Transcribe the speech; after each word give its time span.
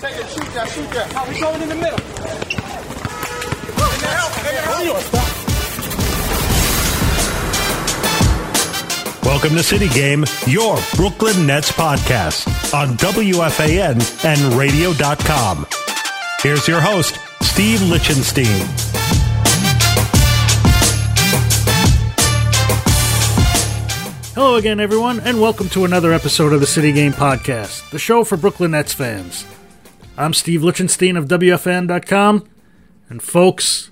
Take 0.00 0.16
it, 0.16 0.28
shoot 0.30 0.54
that, 0.54 0.68
shoot 0.70 0.90
that. 0.92 1.12
How 1.12 1.28
we 1.28 1.38
going 1.38 1.60
in 1.60 1.68
the 1.68 1.74
middle? 1.74 1.98
Welcome 9.22 9.50
to 9.58 9.62
City 9.62 9.88
Game, 9.90 10.24
your 10.46 10.78
Brooklyn 10.96 11.46
Nets 11.46 11.70
podcast 11.72 12.72
on 12.72 12.96
WFAN 12.96 14.24
and 14.24 14.54
radio.com. 14.54 15.66
Here's 16.40 16.66
your 16.66 16.80
host, 16.80 17.18
Steve 17.42 17.82
Lichtenstein. 17.82 18.46
Hello 24.32 24.54
again, 24.54 24.80
everyone, 24.80 25.20
and 25.20 25.42
welcome 25.42 25.68
to 25.68 25.84
another 25.84 26.14
episode 26.14 26.54
of 26.54 26.60
the 26.60 26.66
City 26.66 26.90
Game 26.90 27.12
Podcast, 27.12 27.90
the 27.90 27.98
show 27.98 28.24
for 28.24 28.38
Brooklyn 28.38 28.70
Nets 28.70 28.94
fans. 28.94 29.44
I'm 30.20 30.34
Steve 30.34 30.62
Lichtenstein 30.62 31.16
of 31.16 31.28
WFAN.com, 31.28 32.46
and 33.08 33.22
folks, 33.22 33.90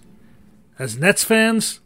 as 0.79 0.99
Nets 0.99 1.25
fans, 1.25 1.81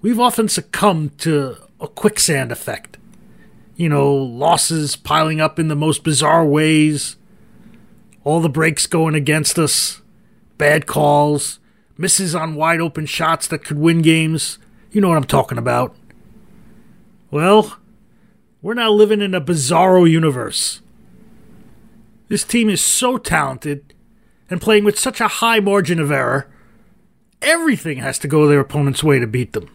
we've 0.00 0.20
often 0.20 0.48
succumbed 0.48 1.18
to 1.18 1.56
a 1.80 1.88
quicksand 1.88 2.52
effect. 2.52 2.98
You 3.74 3.88
know, 3.88 4.14
losses 4.14 4.94
piling 4.94 5.40
up 5.40 5.58
in 5.58 5.66
the 5.66 5.74
most 5.74 6.04
bizarre 6.04 6.46
ways, 6.46 7.16
all 8.22 8.38
the 8.38 8.48
breaks 8.48 8.86
going 8.86 9.16
against 9.16 9.58
us, 9.58 10.02
bad 10.56 10.86
calls, 10.86 11.58
misses 11.98 12.36
on 12.36 12.54
wide 12.54 12.80
open 12.80 13.06
shots 13.06 13.48
that 13.48 13.64
could 13.64 13.76
win 13.76 14.02
games. 14.02 14.60
You 14.92 15.00
know 15.00 15.08
what 15.08 15.18
I'm 15.18 15.24
talking 15.24 15.58
about. 15.58 15.96
Well, 17.32 17.76
we're 18.62 18.74
now 18.74 18.92
living 18.92 19.20
in 19.20 19.34
a 19.34 19.40
bizarro 19.40 20.08
universe. 20.08 20.80
This 22.32 22.44
team 22.44 22.70
is 22.70 22.80
so 22.80 23.18
talented 23.18 23.92
and 24.48 24.58
playing 24.58 24.84
with 24.84 24.98
such 24.98 25.20
a 25.20 25.28
high 25.28 25.60
margin 25.60 26.00
of 26.00 26.10
error, 26.10 26.50
everything 27.42 27.98
has 27.98 28.18
to 28.20 28.26
go 28.26 28.46
their 28.46 28.60
opponent's 28.60 29.04
way 29.04 29.18
to 29.18 29.26
beat 29.26 29.52
them. 29.52 29.68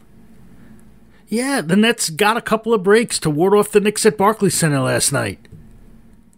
Yeah, 1.27 1.61
the 1.61 1.75
Nets 1.75 2.09
got 2.09 2.35
a 2.35 2.41
couple 2.41 2.73
of 2.73 2.81
breaks 2.81 3.19
to 3.19 3.29
ward 3.29 3.53
off 3.53 3.71
the 3.71 3.79
Knicks 3.79 4.07
at 4.07 4.17
Barclays 4.17 4.55
Center 4.55 4.79
last 4.79 5.13
night. 5.13 5.47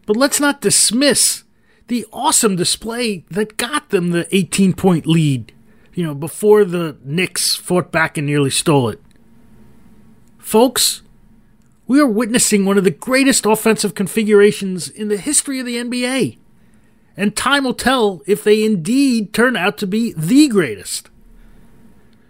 But 0.05 0.17
let's 0.17 0.41
not 0.41 0.59
dismiss 0.59 1.45
the 1.87 2.05
awesome 2.11 2.57
display 2.57 3.23
that 3.31 3.55
got 3.55 3.87
them 3.87 4.09
the 4.09 4.27
18 4.35 4.73
point 4.73 5.07
lead, 5.07 5.53
you 5.93 6.03
know, 6.03 6.13
before 6.13 6.65
the 6.65 6.97
Knicks 7.01 7.55
fought 7.55 7.93
back 7.93 8.17
and 8.17 8.27
nearly 8.27 8.49
stole 8.49 8.89
it. 8.89 9.01
Folks, 10.37 11.01
we 11.89 11.99
are 11.99 12.05
witnessing 12.05 12.65
one 12.65 12.77
of 12.77 12.83
the 12.83 12.91
greatest 12.91 13.47
offensive 13.47 13.95
configurations 13.95 14.87
in 14.87 15.07
the 15.07 15.17
history 15.17 15.59
of 15.59 15.65
the 15.65 15.77
NBA. 15.77 16.37
And 17.17 17.35
time 17.35 17.63
will 17.63 17.73
tell 17.73 18.21
if 18.27 18.43
they 18.43 18.63
indeed 18.63 19.33
turn 19.33 19.57
out 19.57 19.79
to 19.79 19.87
be 19.87 20.13
the 20.15 20.47
greatest. 20.49 21.09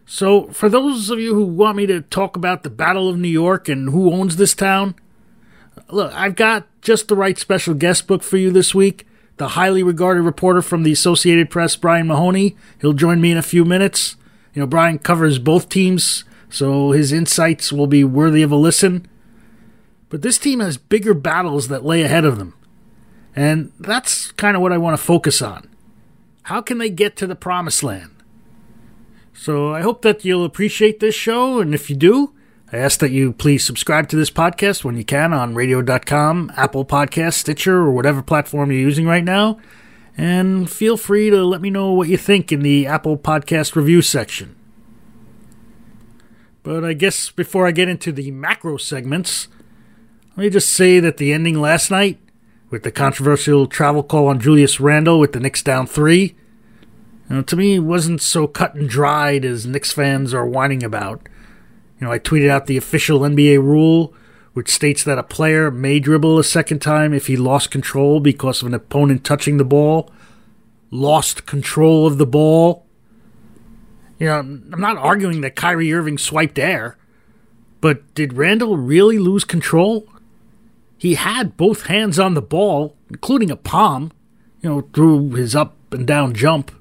So, 0.05 0.47
for 0.47 0.69
those 0.69 1.09
of 1.09 1.19
you 1.19 1.35
who 1.35 1.43
want 1.43 1.75
me 1.75 1.85
to 1.87 1.99
talk 1.99 2.37
about 2.37 2.63
the 2.63 2.69
Battle 2.69 3.09
of 3.09 3.19
New 3.19 3.27
York 3.27 3.67
and 3.67 3.89
who 3.89 4.13
owns 4.13 4.37
this 4.37 4.55
town, 4.55 4.95
look, 5.89 6.13
I've 6.13 6.37
got 6.37 6.65
just 6.81 7.09
the 7.09 7.17
right 7.17 7.37
special 7.37 7.73
guest 7.73 8.07
book 8.07 8.23
for 8.23 8.37
you 8.37 8.51
this 8.51 8.73
week. 8.73 9.05
The 9.35 9.49
highly 9.49 9.83
regarded 9.83 10.21
reporter 10.21 10.61
from 10.61 10.83
the 10.83 10.93
Associated 10.93 11.49
Press, 11.49 11.75
Brian 11.75 12.07
Mahoney. 12.07 12.55
He'll 12.79 12.93
join 12.93 13.19
me 13.19 13.29
in 13.29 13.37
a 13.37 13.43
few 13.43 13.65
minutes. 13.65 14.15
You 14.53 14.61
know, 14.61 14.67
Brian 14.67 14.99
covers 14.99 15.37
both 15.37 15.67
teams, 15.67 16.23
so 16.49 16.91
his 16.91 17.11
insights 17.11 17.73
will 17.73 17.87
be 17.87 18.05
worthy 18.05 18.41
of 18.41 18.53
a 18.53 18.55
listen. 18.55 19.05
But 20.09 20.21
this 20.21 20.37
team 20.37 20.59
has 20.59 20.77
bigger 20.77 21.13
battles 21.13 21.67
that 21.67 21.85
lay 21.85 22.01
ahead 22.01 22.25
of 22.25 22.37
them. 22.37 22.55
And 23.35 23.71
that's 23.79 24.31
kind 24.31 24.55
of 24.55 24.61
what 24.61 24.73
I 24.73 24.77
want 24.77 24.97
to 24.97 25.03
focus 25.03 25.41
on. 25.41 25.69
How 26.43 26.61
can 26.61 26.79
they 26.79 26.89
get 26.89 27.15
to 27.17 27.27
the 27.27 27.35
promised 27.35 27.83
land? 27.83 28.11
So 29.33 29.73
I 29.73 29.81
hope 29.81 30.01
that 30.01 30.25
you'll 30.25 30.43
appreciate 30.43 30.99
this 30.99 31.15
show, 31.15 31.61
and 31.61 31.73
if 31.73 31.89
you 31.89 31.95
do, 31.95 32.33
I 32.73 32.77
ask 32.77 32.99
that 32.99 33.11
you 33.11 33.31
please 33.31 33.63
subscribe 33.63 34.09
to 34.09 34.15
this 34.15 34.29
podcast 34.29 34.83
when 34.83 34.97
you 34.97 35.05
can 35.05 35.33
on 35.33 35.55
radio.com, 35.55 36.51
Apple 36.55 36.85
Podcast, 36.85 37.35
Stitcher, 37.35 37.77
or 37.77 37.91
whatever 37.91 38.21
platform 38.21 38.71
you're 38.71 38.81
using 38.81 39.05
right 39.05 39.23
now. 39.23 39.57
And 40.17 40.69
feel 40.69 40.97
free 40.97 41.29
to 41.29 41.43
let 41.45 41.61
me 41.61 41.69
know 41.69 41.93
what 41.93 42.09
you 42.09 42.17
think 42.17 42.51
in 42.51 42.59
the 42.59 42.85
Apple 42.85 43.17
Podcast 43.17 43.75
review 43.75 44.01
section. 44.01 44.55
But 46.61 46.83
I 46.83 46.93
guess 46.93 47.31
before 47.31 47.65
I 47.65 47.71
get 47.71 47.87
into 47.87 48.11
the 48.11 48.31
macro 48.31 48.77
segments, 48.77 49.47
let 50.39 50.45
me 50.45 50.49
just 50.49 50.69
say 50.69 51.01
that 51.01 51.17
the 51.17 51.33
ending 51.33 51.59
last 51.59 51.91
night, 51.91 52.17
with 52.69 52.83
the 52.83 52.93
controversial 52.93 53.67
travel 53.67 54.01
call 54.01 54.27
on 54.27 54.39
Julius 54.39 54.79
Randle 54.79 55.19
with 55.19 55.33
the 55.33 55.39
Knicks 55.41 55.61
down 55.61 55.85
three, 55.85 56.33
you 57.29 57.35
know, 57.35 57.41
to 57.41 57.57
me 57.57 57.77
wasn't 57.77 58.21
so 58.21 58.47
cut 58.47 58.73
and 58.73 58.87
dried 58.87 59.43
as 59.43 59.65
Knicks 59.65 59.91
fans 59.91 60.33
are 60.33 60.45
whining 60.45 60.81
about. 60.81 61.27
You 61.99 62.07
know, 62.07 62.13
I 62.13 62.19
tweeted 62.19 62.49
out 62.49 62.67
the 62.67 62.77
official 62.77 63.19
NBA 63.19 63.61
rule, 63.61 64.13
which 64.53 64.69
states 64.69 65.03
that 65.03 65.17
a 65.17 65.23
player 65.23 65.69
may 65.71 65.99
dribble 65.99 66.39
a 66.39 66.43
second 66.45 66.79
time 66.79 67.13
if 67.13 67.27
he 67.27 67.35
lost 67.35 67.69
control 67.69 68.21
because 68.21 68.61
of 68.61 68.67
an 68.69 68.73
opponent 68.73 69.25
touching 69.25 69.57
the 69.57 69.65
ball, 69.65 70.09
lost 70.89 71.45
control 71.45 72.07
of 72.07 72.17
the 72.17 72.25
ball. 72.25 72.85
You 74.19 74.27
know, 74.27 74.39
I'm 74.39 74.79
not 74.79 74.95
arguing 74.95 75.41
that 75.41 75.57
Kyrie 75.57 75.91
Irving 75.91 76.17
swiped 76.17 76.57
air, 76.57 76.97
but 77.81 78.13
did 78.13 78.31
Randle 78.31 78.77
really 78.77 79.19
lose 79.19 79.43
control? 79.43 80.07
He 80.99 81.15
had 81.15 81.55
both 81.55 81.83
hands 81.83 82.19
on 82.19 82.33
the 82.33 82.41
ball, 82.41 82.97
including 83.09 83.49
a 83.49 83.55
palm, 83.55 84.11
you 84.61 84.69
know, 84.69 84.81
through 84.93 85.29
his 85.31 85.55
up 85.55 85.77
and 85.93 86.05
down 86.05 86.33
jump. 86.33 86.71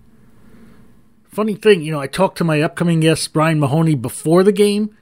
Funny 1.28 1.54
thing, 1.54 1.82
you 1.82 1.92
know, 1.92 2.00
I 2.00 2.08
talked 2.08 2.36
to 2.38 2.44
my 2.44 2.60
upcoming 2.60 2.98
guest, 2.98 3.32
Brian 3.32 3.60
Mahoney, 3.60 3.94
before 3.94 4.42
the 4.42 4.50
game, 4.50 4.94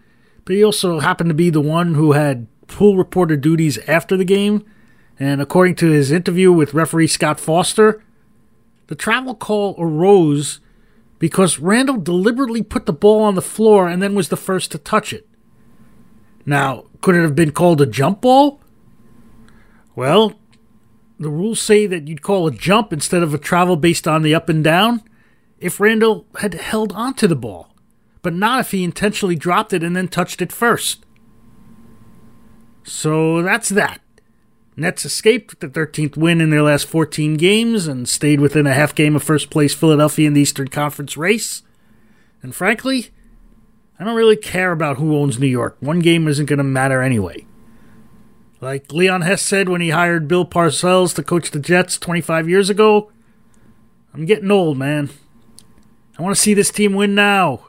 but 0.44 0.54
he 0.54 0.62
also 0.62 1.00
happened 1.00 1.30
to 1.30 1.34
be 1.34 1.48
the 1.48 1.62
one 1.62 1.94
who 1.94 2.12
had 2.12 2.46
pool 2.66 2.98
reporter 2.98 3.38
duties 3.38 3.78
after 3.88 4.18
the 4.18 4.24
game. 4.24 4.62
And 5.18 5.40
according 5.40 5.76
to 5.76 5.90
his 5.90 6.12
interview 6.12 6.52
with 6.52 6.74
referee 6.74 7.06
Scott 7.06 7.40
Foster, 7.40 8.04
the 8.88 8.94
travel 8.94 9.34
call 9.34 9.74
arose 9.78 10.60
because 11.18 11.58
Randle 11.58 11.96
deliberately 11.96 12.62
put 12.62 12.84
the 12.84 12.92
ball 12.92 13.22
on 13.22 13.34
the 13.34 13.40
floor 13.40 13.88
and 13.88 14.02
then 14.02 14.14
was 14.14 14.28
the 14.28 14.36
first 14.36 14.70
to 14.72 14.78
touch 14.78 15.14
it. 15.14 15.26
Now, 16.44 16.84
could 17.00 17.14
it 17.14 17.22
have 17.22 17.34
been 17.34 17.52
called 17.52 17.80
a 17.80 17.86
jump 17.86 18.20
ball? 18.20 18.60
Well, 19.96 20.34
the 21.18 21.30
rules 21.30 21.60
say 21.60 21.86
that 21.86 22.06
you'd 22.06 22.22
call 22.22 22.46
a 22.46 22.52
jump 22.52 22.92
instead 22.92 23.22
of 23.22 23.34
a 23.34 23.38
travel 23.38 23.76
based 23.76 24.06
on 24.06 24.22
the 24.22 24.34
up 24.34 24.48
and 24.48 24.62
down 24.62 25.02
if 25.58 25.80
Randle 25.80 26.26
had 26.40 26.54
held 26.54 26.92
onto 26.92 27.26
the 27.26 27.34
ball, 27.34 27.74
but 28.22 28.34
not 28.34 28.60
if 28.60 28.70
he 28.70 28.84
intentionally 28.84 29.34
dropped 29.34 29.72
it 29.72 29.82
and 29.82 29.96
then 29.96 30.08
touched 30.08 30.42
it 30.42 30.52
first. 30.52 31.04
So 32.84 33.42
that's 33.42 33.70
that. 33.70 34.00
Nets 34.76 35.06
escaped 35.06 35.58
the 35.60 35.68
13th 35.68 36.18
win 36.18 36.42
in 36.42 36.50
their 36.50 36.62
last 36.62 36.86
14 36.86 37.38
games 37.38 37.86
and 37.86 38.06
stayed 38.06 38.40
within 38.40 38.66
a 38.66 38.74
half 38.74 38.94
game 38.94 39.16
of 39.16 39.22
first 39.22 39.48
place 39.48 39.74
Philadelphia 39.74 40.26
in 40.26 40.34
the 40.34 40.42
Eastern 40.42 40.68
Conference 40.68 41.16
race. 41.16 41.62
And 42.42 42.54
frankly, 42.54 43.08
I 43.98 44.04
don't 44.04 44.14
really 44.14 44.36
care 44.36 44.72
about 44.72 44.98
who 44.98 45.16
owns 45.16 45.38
New 45.38 45.46
York. 45.46 45.78
One 45.80 46.00
game 46.00 46.28
isn't 46.28 46.44
going 46.44 46.58
to 46.58 46.64
matter 46.64 47.00
anyway. 47.00 47.46
Like 48.60 48.92
Leon 48.92 49.22
Hess 49.22 49.42
said 49.42 49.68
when 49.68 49.80
he 49.80 49.90
hired 49.90 50.28
Bill 50.28 50.46
Parcells 50.46 51.14
to 51.14 51.22
coach 51.22 51.50
the 51.50 51.58
Jets 51.58 51.98
25 51.98 52.48
years 52.48 52.70
ago, 52.70 53.12
I'm 54.14 54.24
getting 54.24 54.50
old, 54.50 54.78
man. 54.78 55.10
I 56.18 56.22
want 56.22 56.34
to 56.34 56.40
see 56.40 56.54
this 56.54 56.70
team 56.70 56.94
win 56.94 57.14
now. 57.14 57.68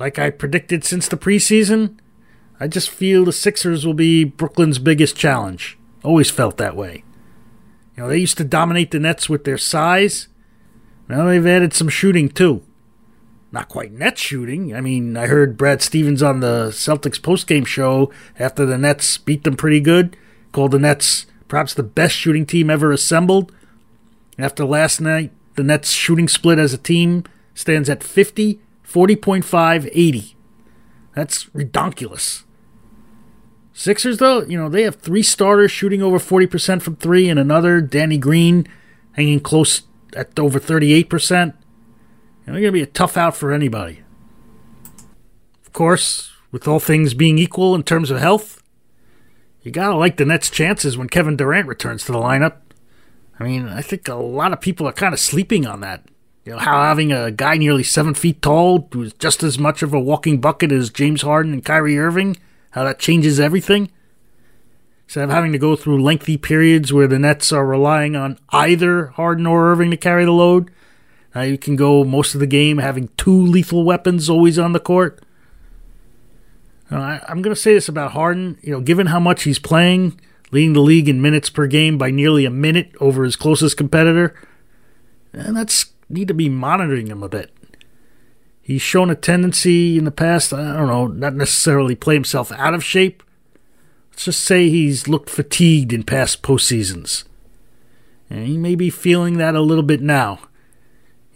Like 0.00 0.18
I 0.18 0.30
predicted 0.30 0.84
since 0.84 1.06
the 1.06 1.16
preseason, 1.16 1.98
I 2.58 2.66
just 2.66 2.90
feel 2.90 3.24
the 3.24 3.32
Sixers 3.32 3.86
will 3.86 3.94
be 3.94 4.24
Brooklyn's 4.24 4.80
biggest 4.80 5.16
challenge. 5.16 5.78
Always 6.02 6.30
felt 6.30 6.56
that 6.56 6.74
way. 6.74 7.04
You 7.96 8.02
know, 8.02 8.08
they 8.08 8.18
used 8.18 8.38
to 8.38 8.44
dominate 8.44 8.90
the 8.90 8.98
Nets 8.98 9.28
with 9.28 9.44
their 9.44 9.58
size. 9.58 10.26
Now 11.08 11.26
they've 11.26 11.46
added 11.46 11.72
some 11.72 11.88
shooting 11.88 12.28
too. 12.28 12.65
Not 13.52 13.68
quite 13.68 13.92
net 13.92 14.18
shooting. 14.18 14.74
I 14.74 14.80
mean, 14.80 15.16
I 15.16 15.26
heard 15.26 15.56
Brad 15.56 15.80
Stevens 15.80 16.22
on 16.22 16.40
the 16.40 16.68
Celtics 16.70 17.20
postgame 17.20 17.66
show 17.66 18.12
after 18.38 18.66
the 18.66 18.76
Nets 18.76 19.18
beat 19.18 19.44
them 19.44 19.56
pretty 19.56 19.80
good, 19.80 20.16
called 20.52 20.72
the 20.72 20.78
Nets 20.78 21.26
perhaps 21.48 21.74
the 21.74 21.82
best 21.82 22.14
shooting 22.14 22.44
team 22.44 22.70
ever 22.70 22.92
assembled. 22.92 23.52
After 24.38 24.64
last 24.64 25.00
night, 25.00 25.32
the 25.54 25.62
Nets 25.62 25.90
shooting 25.90 26.28
split 26.28 26.58
as 26.58 26.74
a 26.74 26.78
team 26.78 27.24
stands 27.54 27.88
at 27.88 28.02
50, 28.02 28.60
40.5, 28.86 29.90
80. 29.92 30.36
That's 31.14 31.44
redonkulous. 31.46 32.42
Sixers, 33.72 34.18
though, 34.18 34.42
you 34.42 34.58
know, 34.58 34.68
they 34.68 34.82
have 34.82 34.96
three 34.96 35.22
starters 35.22 35.70
shooting 35.70 36.02
over 36.02 36.18
40% 36.18 36.82
from 36.82 36.96
three 36.96 37.28
and 37.28 37.38
another, 37.38 37.80
Danny 37.80 38.18
Green, 38.18 38.66
hanging 39.12 39.40
close 39.40 39.82
at 40.14 40.38
over 40.38 40.58
38%. 40.58 41.54
And 42.46 42.54
they're 42.54 42.62
going 42.62 42.72
to 42.72 42.78
be 42.78 42.82
a 42.82 42.86
tough 42.86 43.16
out 43.16 43.36
for 43.36 43.52
anybody. 43.52 44.02
Of 45.66 45.72
course, 45.72 46.32
with 46.52 46.68
all 46.68 46.78
things 46.80 47.12
being 47.12 47.38
equal 47.38 47.74
in 47.74 47.82
terms 47.82 48.10
of 48.10 48.20
health, 48.20 48.62
you 49.62 49.72
got 49.72 49.88
to 49.88 49.96
like 49.96 50.16
the 50.16 50.24
Nets' 50.24 50.48
chances 50.48 50.96
when 50.96 51.08
Kevin 51.08 51.36
Durant 51.36 51.66
returns 51.66 52.04
to 52.04 52.12
the 52.12 52.18
lineup. 52.18 52.58
I 53.40 53.44
mean, 53.44 53.66
I 53.68 53.82
think 53.82 54.08
a 54.08 54.14
lot 54.14 54.52
of 54.52 54.60
people 54.60 54.88
are 54.88 54.92
kind 54.92 55.12
of 55.12 55.20
sleeping 55.20 55.66
on 55.66 55.80
that. 55.80 56.04
You 56.44 56.52
know, 56.52 56.58
how 56.58 56.80
having 56.80 57.10
a 57.10 57.32
guy 57.32 57.56
nearly 57.56 57.82
seven 57.82 58.14
feet 58.14 58.40
tall 58.40 58.88
who's 58.92 59.12
just 59.14 59.42
as 59.42 59.58
much 59.58 59.82
of 59.82 59.92
a 59.92 59.98
walking 59.98 60.40
bucket 60.40 60.70
as 60.70 60.90
James 60.90 61.22
Harden 61.22 61.52
and 61.52 61.64
Kyrie 61.64 61.98
Irving, 61.98 62.36
how 62.70 62.84
that 62.84 63.00
changes 63.00 63.40
everything. 63.40 63.90
Instead 65.06 65.24
of 65.24 65.30
having 65.30 65.50
to 65.50 65.58
go 65.58 65.74
through 65.74 66.02
lengthy 66.02 66.36
periods 66.36 66.92
where 66.92 67.08
the 67.08 67.18
Nets 67.18 67.52
are 67.52 67.66
relying 67.66 68.14
on 68.14 68.38
either 68.50 69.06
Harden 69.08 69.46
or 69.46 69.72
Irving 69.72 69.90
to 69.90 69.96
carry 69.96 70.24
the 70.24 70.30
load, 70.30 70.70
you 71.42 71.58
can 71.58 71.76
go 71.76 72.04
most 72.04 72.34
of 72.34 72.40
the 72.40 72.46
game 72.46 72.78
having 72.78 73.08
two 73.16 73.46
lethal 73.46 73.84
weapons 73.84 74.30
always 74.30 74.58
on 74.58 74.72
the 74.72 74.80
court. 74.80 75.22
I, 76.90 77.20
I'm 77.28 77.42
going 77.42 77.54
to 77.54 77.60
say 77.60 77.74
this 77.74 77.88
about 77.88 78.12
Harden. 78.12 78.58
You 78.62 78.72
know, 78.72 78.80
given 78.80 79.06
how 79.06 79.20
much 79.20 79.42
he's 79.42 79.58
playing, 79.58 80.20
leading 80.50 80.72
the 80.72 80.80
league 80.80 81.08
in 81.08 81.20
minutes 81.20 81.50
per 81.50 81.66
game 81.66 81.98
by 81.98 82.10
nearly 82.10 82.44
a 82.44 82.50
minute 82.50 82.92
over 83.00 83.24
his 83.24 83.36
closest 83.36 83.76
competitor, 83.76 84.34
and 85.32 85.56
that's 85.56 85.92
need 86.08 86.28
to 86.28 86.34
be 86.34 86.48
monitoring 86.48 87.08
him 87.08 87.22
a 87.22 87.28
bit. 87.28 87.52
He's 88.62 88.82
shown 88.82 89.10
a 89.10 89.14
tendency 89.14 89.96
in 89.96 90.04
the 90.04 90.10
past, 90.10 90.52
I 90.52 90.76
don't 90.76 90.88
know, 90.88 91.06
not 91.06 91.34
necessarily 91.34 91.94
play 91.94 92.14
himself 92.14 92.50
out 92.52 92.74
of 92.74 92.84
shape. 92.84 93.22
Let's 94.10 94.24
just 94.24 94.40
say 94.42 94.68
he's 94.68 95.06
looked 95.06 95.30
fatigued 95.30 95.92
in 95.92 96.02
past 96.02 96.42
postseasons. 96.42 97.24
And 98.28 98.46
he 98.46 98.56
may 98.56 98.74
be 98.74 98.90
feeling 98.90 99.36
that 99.38 99.54
a 99.54 99.60
little 99.60 99.84
bit 99.84 100.00
now. 100.00 100.40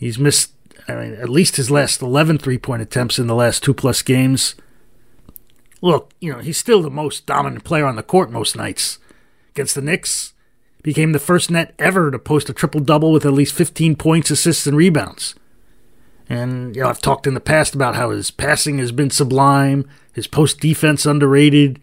He's 0.01 0.19
missed 0.19 0.53
I 0.89 0.95
mean, 0.95 1.15
at 1.15 1.29
least 1.29 1.57
his 1.57 1.71
last 1.71 2.03
11 2.03 2.39
three 2.39 2.59
point 2.59 2.83
attempts 2.83 3.19
in 3.19 3.27
the 3.27 3.35
last 3.35 3.63
two 3.63 3.75
plus 3.75 4.03
games. 4.03 4.55
Look, 5.83 6.13
you 6.21 6.33
know, 6.33 6.41
he's 6.41 6.59
still 6.59 6.83
the 6.83 6.91
most 6.91 7.27
dominant 7.27 7.65
player 7.65 7.87
on 7.87 7.97
the 7.97 8.03
court 8.03 8.31
most 8.31 8.57
nights. 8.57 8.99
Against 9.51 9.75
the 9.75 9.83
Knicks, 9.83 10.33
became 10.83 11.13
the 11.13 11.19
first 11.19 11.51
net 11.51 11.75
ever 11.79 12.11
to 12.11 12.19
post 12.19 12.49
a 12.49 12.53
triple 12.53 12.81
double 12.81 13.13
with 13.13 13.27
at 13.27 13.33
least 13.33 13.55
15 13.55 13.97
points, 13.97 14.31
assists, 14.31 14.67
and 14.67 14.77
rebounds. 14.77 15.35
And, 16.29 16.75
you 16.75 16.83
know, 16.83 16.89
I've 16.89 17.03
talked 17.03 17.27
in 17.27 17.35
the 17.35 17.41
past 17.41 17.75
about 17.75 17.97
how 17.97 18.11
his 18.11 18.31
passing 18.31 18.79
has 18.79 18.93
been 18.93 19.11
sublime, 19.11 19.89
his 20.13 20.27
post 20.27 20.61
defense 20.61 21.05
underrated, 21.05 21.81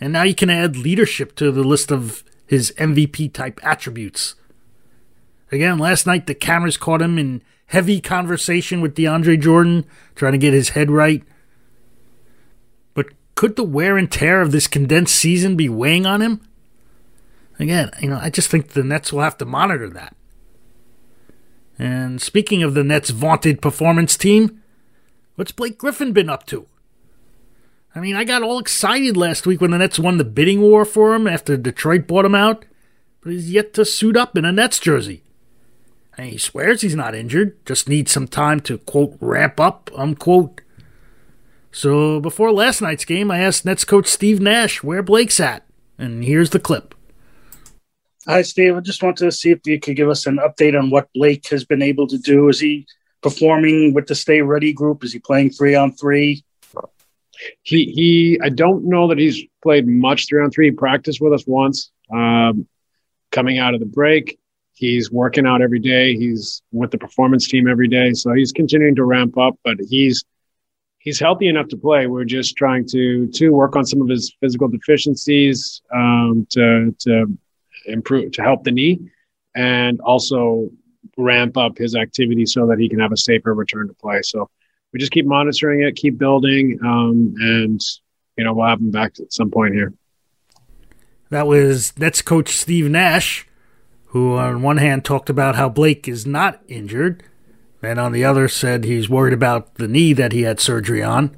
and 0.00 0.12
now 0.12 0.22
you 0.22 0.34
can 0.34 0.50
add 0.50 0.76
leadership 0.76 1.34
to 1.36 1.50
the 1.50 1.64
list 1.64 1.90
of 1.90 2.22
his 2.46 2.72
MVP 2.78 3.32
type 3.32 3.60
attributes. 3.62 4.34
Again, 5.50 5.78
last 5.78 6.06
night 6.06 6.26
the 6.26 6.34
cameras 6.34 6.76
caught 6.76 7.02
him 7.02 7.18
in 7.18 7.42
heavy 7.68 8.00
conversation 8.00 8.80
with 8.80 8.94
DeAndre 8.94 9.40
Jordan, 9.40 9.86
trying 10.14 10.32
to 10.32 10.38
get 10.38 10.52
his 10.52 10.70
head 10.70 10.90
right. 10.90 11.22
But 12.94 13.06
could 13.34 13.56
the 13.56 13.64
wear 13.64 13.96
and 13.96 14.10
tear 14.10 14.42
of 14.42 14.52
this 14.52 14.66
condensed 14.66 15.14
season 15.14 15.56
be 15.56 15.68
weighing 15.68 16.06
on 16.06 16.20
him? 16.20 16.40
Again, 17.58 17.90
you 18.00 18.08
know, 18.08 18.18
I 18.20 18.30
just 18.30 18.50
think 18.50 18.68
the 18.68 18.84
Nets 18.84 19.12
will 19.12 19.20
have 19.20 19.38
to 19.38 19.44
monitor 19.44 19.88
that. 19.90 20.16
And 21.78 22.20
speaking 22.20 22.62
of 22.62 22.74
the 22.74 22.84
Nets' 22.84 23.10
vaunted 23.10 23.62
performance 23.62 24.16
team, 24.16 24.62
what's 25.36 25.52
Blake 25.52 25.78
Griffin 25.78 26.12
been 26.12 26.30
up 26.30 26.46
to? 26.46 26.66
I 27.94 28.00
mean, 28.00 28.16
I 28.16 28.24
got 28.24 28.42
all 28.42 28.58
excited 28.58 29.16
last 29.16 29.46
week 29.46 29.60
when 29.60 29.72
the 29.72 29.78
Nets 29.78 29.98
won 29.98 30.18
the 30.18 30.24
bidding 30.24 30.60
war 30.60 30.84
for 30.84 31.14
him 31.14 31.26
after 31.26 31.56
Detroit 31.56 32.06
bought 32.06 32.24
him 32.24 32.34
out, 32.34 32.64
but 33.20 33.32
he's 33.32 33.50
yet 33.50 33.74
to 33.74 33.84
suit 33.84 34.16
up 34.16 34.36
in 34.36 34.44
a 34.44 34.52
Nets 34.52 34.78
jersey. 34.78 35.22
And 36.18 36.30
he 36.30 36.36
swears 36.36 36.80
he's 36.80 36.96
not 36.96 37.14
injured, 37.14 37.64
just 37.64 37.88
needs 37.88 38.10
some 38.10 38.26
time 38.26 38.58
to, 38.62 38.78
quote, 38.78 39.16
ramp 39.20 39.60
up, 39.60 39.88
unquote. 39.94 40.62
So 41.70 42.18
before 42.18 42.50
last 42.50 42.82
night's 42.82 43.04
game, 43.04 43.30
I 43.30 43.38
asked 43.38 43.64
Nets 43.64 43.84
coach 43.84 44.08
Steve 44.08 44.40
Nash 44.40 44.82
where 44.82 45.00
Blake's 45.02 45.38
at, 45.38 45.64
and 45.96 46.24
here's 46.24 46.50
the 46.50 46.58
clip. 46.58 46.96
Hi, 48.26 48.42
Steve. 48.42 48.76
I 48.76 48.80
just 48.80 49.00
wanted 49.00 49.24
to 49.26 49.32
see 49.32 49.52
if 49.52 49.60
you 49.64 49.78
could 49.78 49.94
give 49.94 50.08
us 50.08 50.26
an 50.26 50.38
update 50.38 50.76
on 50.76 50.90
what 50.90 51.08
Blake 51.14 51.46
has 51.48 51.64
been 51.64 51.82
able 51.82 52.08
to 52.08 52.18
do. 52.18 52.48
Is 52.48 52.58
he 52.58 52.84
performing 53.22 53.94
with 53.94 54.08
the 54.08 54.16
Stay 54.16 54.42
Ready 54.42 54.72
group? 54.72 55.04
Is 55.04 55.12
he 55.12 55.20
playing 55.20 55.50
three 55.50 55.76
on 55.76 55.92
three? 55.92 56.44
He 57.62 57.84
he. 57.84 58.40
I 58.42 58.48
don't 58.48 58.84
know 58.84 59.06
that 59.08 59.18
he's 59.18 59.40
played 59.62 59.86
much 59.86 60.26
three 60.28 60.42
on 60.42 60.50
three. 60.50 60.66
He 60.66 60.72
practiced 60.72 61.20
with 61.20 61.32
us 61.32 61.46
once. 61.46 61.92
Um, 62.12 62.66
coming 63.30 63.58
out 63.58 63.74
of 63.74 63.80
the 63.80 63.86
break, 63.86 64.38
he's 64.78 65.10
working 65.10 65.46
out 65.46 65.60
every 65.60 65.80
day. 65.80 66.14
He's 66.14 66.62
with 66.72 66.90
the 66.90 66.98
performance 66.98 67.48
team 67.48 67.68
every 67.68 67.88
day, 67.88 68.12
so 68.12 68.32
he's 68.32 68.52
continuing 68.52 68.94
to 68.94 69.04
ramp 69.04 69.36
up. 69.36 69.58
But 69.64 69.78
he's 69.88 70.24
he's 70.98 71.18
healthy 71.18 71.48
enough 71.48 71.68
to 71.68 71.76
play. 71.76 72.06
We're 72.06 72.24
just 72.24 72.56
trying 72.56 72.86
to 72.88 73.26
to 73.26 73.50
work 73.50 73.76
on 73.76 73.84
some 73.84 74.00
of 74.00 74.08
his 74.08 74.34
physical 74.40 74.68
deficiencies 74.68 75.82
um, 75.92 76.46
to 76.50 76.94
to 77.00 77.38
improve 77.86 78.32
to 78.32 78.42
help 78.42 78.64
the 78.64 78.70
knee 78.70 79.00
and 79.54 80.00
also 80.00 80.70
ramp 81.16 81.56
up 81.56 81.76
his 81.76 81.96
activity 81.96 82.46
so 82.46 82.66
that 82.68 82.78
he 82.78 82.88
can 82.88 83.00
have 83.00 83.12
a 83.12 83.16
safer 83.16 83.54
return 83.54 83.88
to 83.88 83.94
play. 83.94 84.20
So 84.22 84.48
we 84.92 85.00
just 85.00 85.10
keep 85.10 85.26
monitoring 85.26 85.82
it, 85.82 85.96
keep 85.96 86.18
building, 86.18 86.78
um, 86.84 87.34
and 87.40 87.80
you 88.36 88.44
know 88.44 88.54
we'll 88.54 88.68
have 88.68 88.80
him 88.80 88.92
back 88.92 89.14
at 89.20 89.32
some 89.32 89.50
point 89.50 89.74
here. 89.74 89.92
That 91.30 91.46
was 91.46 91.98
Nets 91.98 92.22
coach 92.22 92.50
Steve 92.50 92.88
Nash, 92.88 93.47
who 94.08 94.36
on 94.36 94.62
one 94.62 94.78
hand 94.78 95.04
talked 95.04 95.28
about 95.28 95.56
how 95.56 95.68
Blake 95.68 96.08
is 96.08 96.26
not 96.26 96.62
injured, 96.68 97.22
and 97.82 97.98
on 97.98 98.12
the 98.12 98.24
other 98.24 98.48
said 98.48 98.84
he's 98.84 99.08
worried 99.08 99.34
about 99.34 99.74
the 99.74 99.88
knee 99.88 100.12
that 100.12 100.32
he 100.32 100.42
had 100.42 100.60
surgery 100.60 101.02
on. 101.02 101.36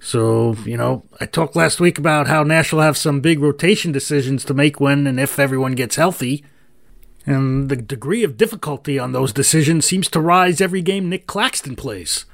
So, 0.00 0.54
you 0.66 0.76
know, 0.76 1.04
I 1.18 1.26
talked 1.26 1.56
last 1.56 1.80
week 1.80 1.98
about 1.98 2.26
how 2.26 2.42
Nash 2.42 2.72
will 2.72 2.80
have 2.80 2.96
some 2.96 3.20
big 3.20 3.40
rotation 3.40 3.90
decisions 3.90 4.44
to 4.44 4.54
make 4.54 4.78
when 4.78 5.06
and 5.06 5.18
if 5.18 5.38
everyone 5.38 5.74
gets 5.74 5.96
healthy. 5.96 6.44
And 7.24 7.70
the 7.70 7.76
degree 7.76 8.22
of 8.22 8.36
difficulty 8.36 8.98
on 8.98 9.12
those 9.12 9.32
decisions 9.32 9.86
seems 9.86 10.08
to 10.08 10.20
rise 10.20 10.60
every 10.60 10.82
game 10.82 11.08
Nick 11.08 11.26
Claxton 11.26 11.74
plays. 11.74 12.26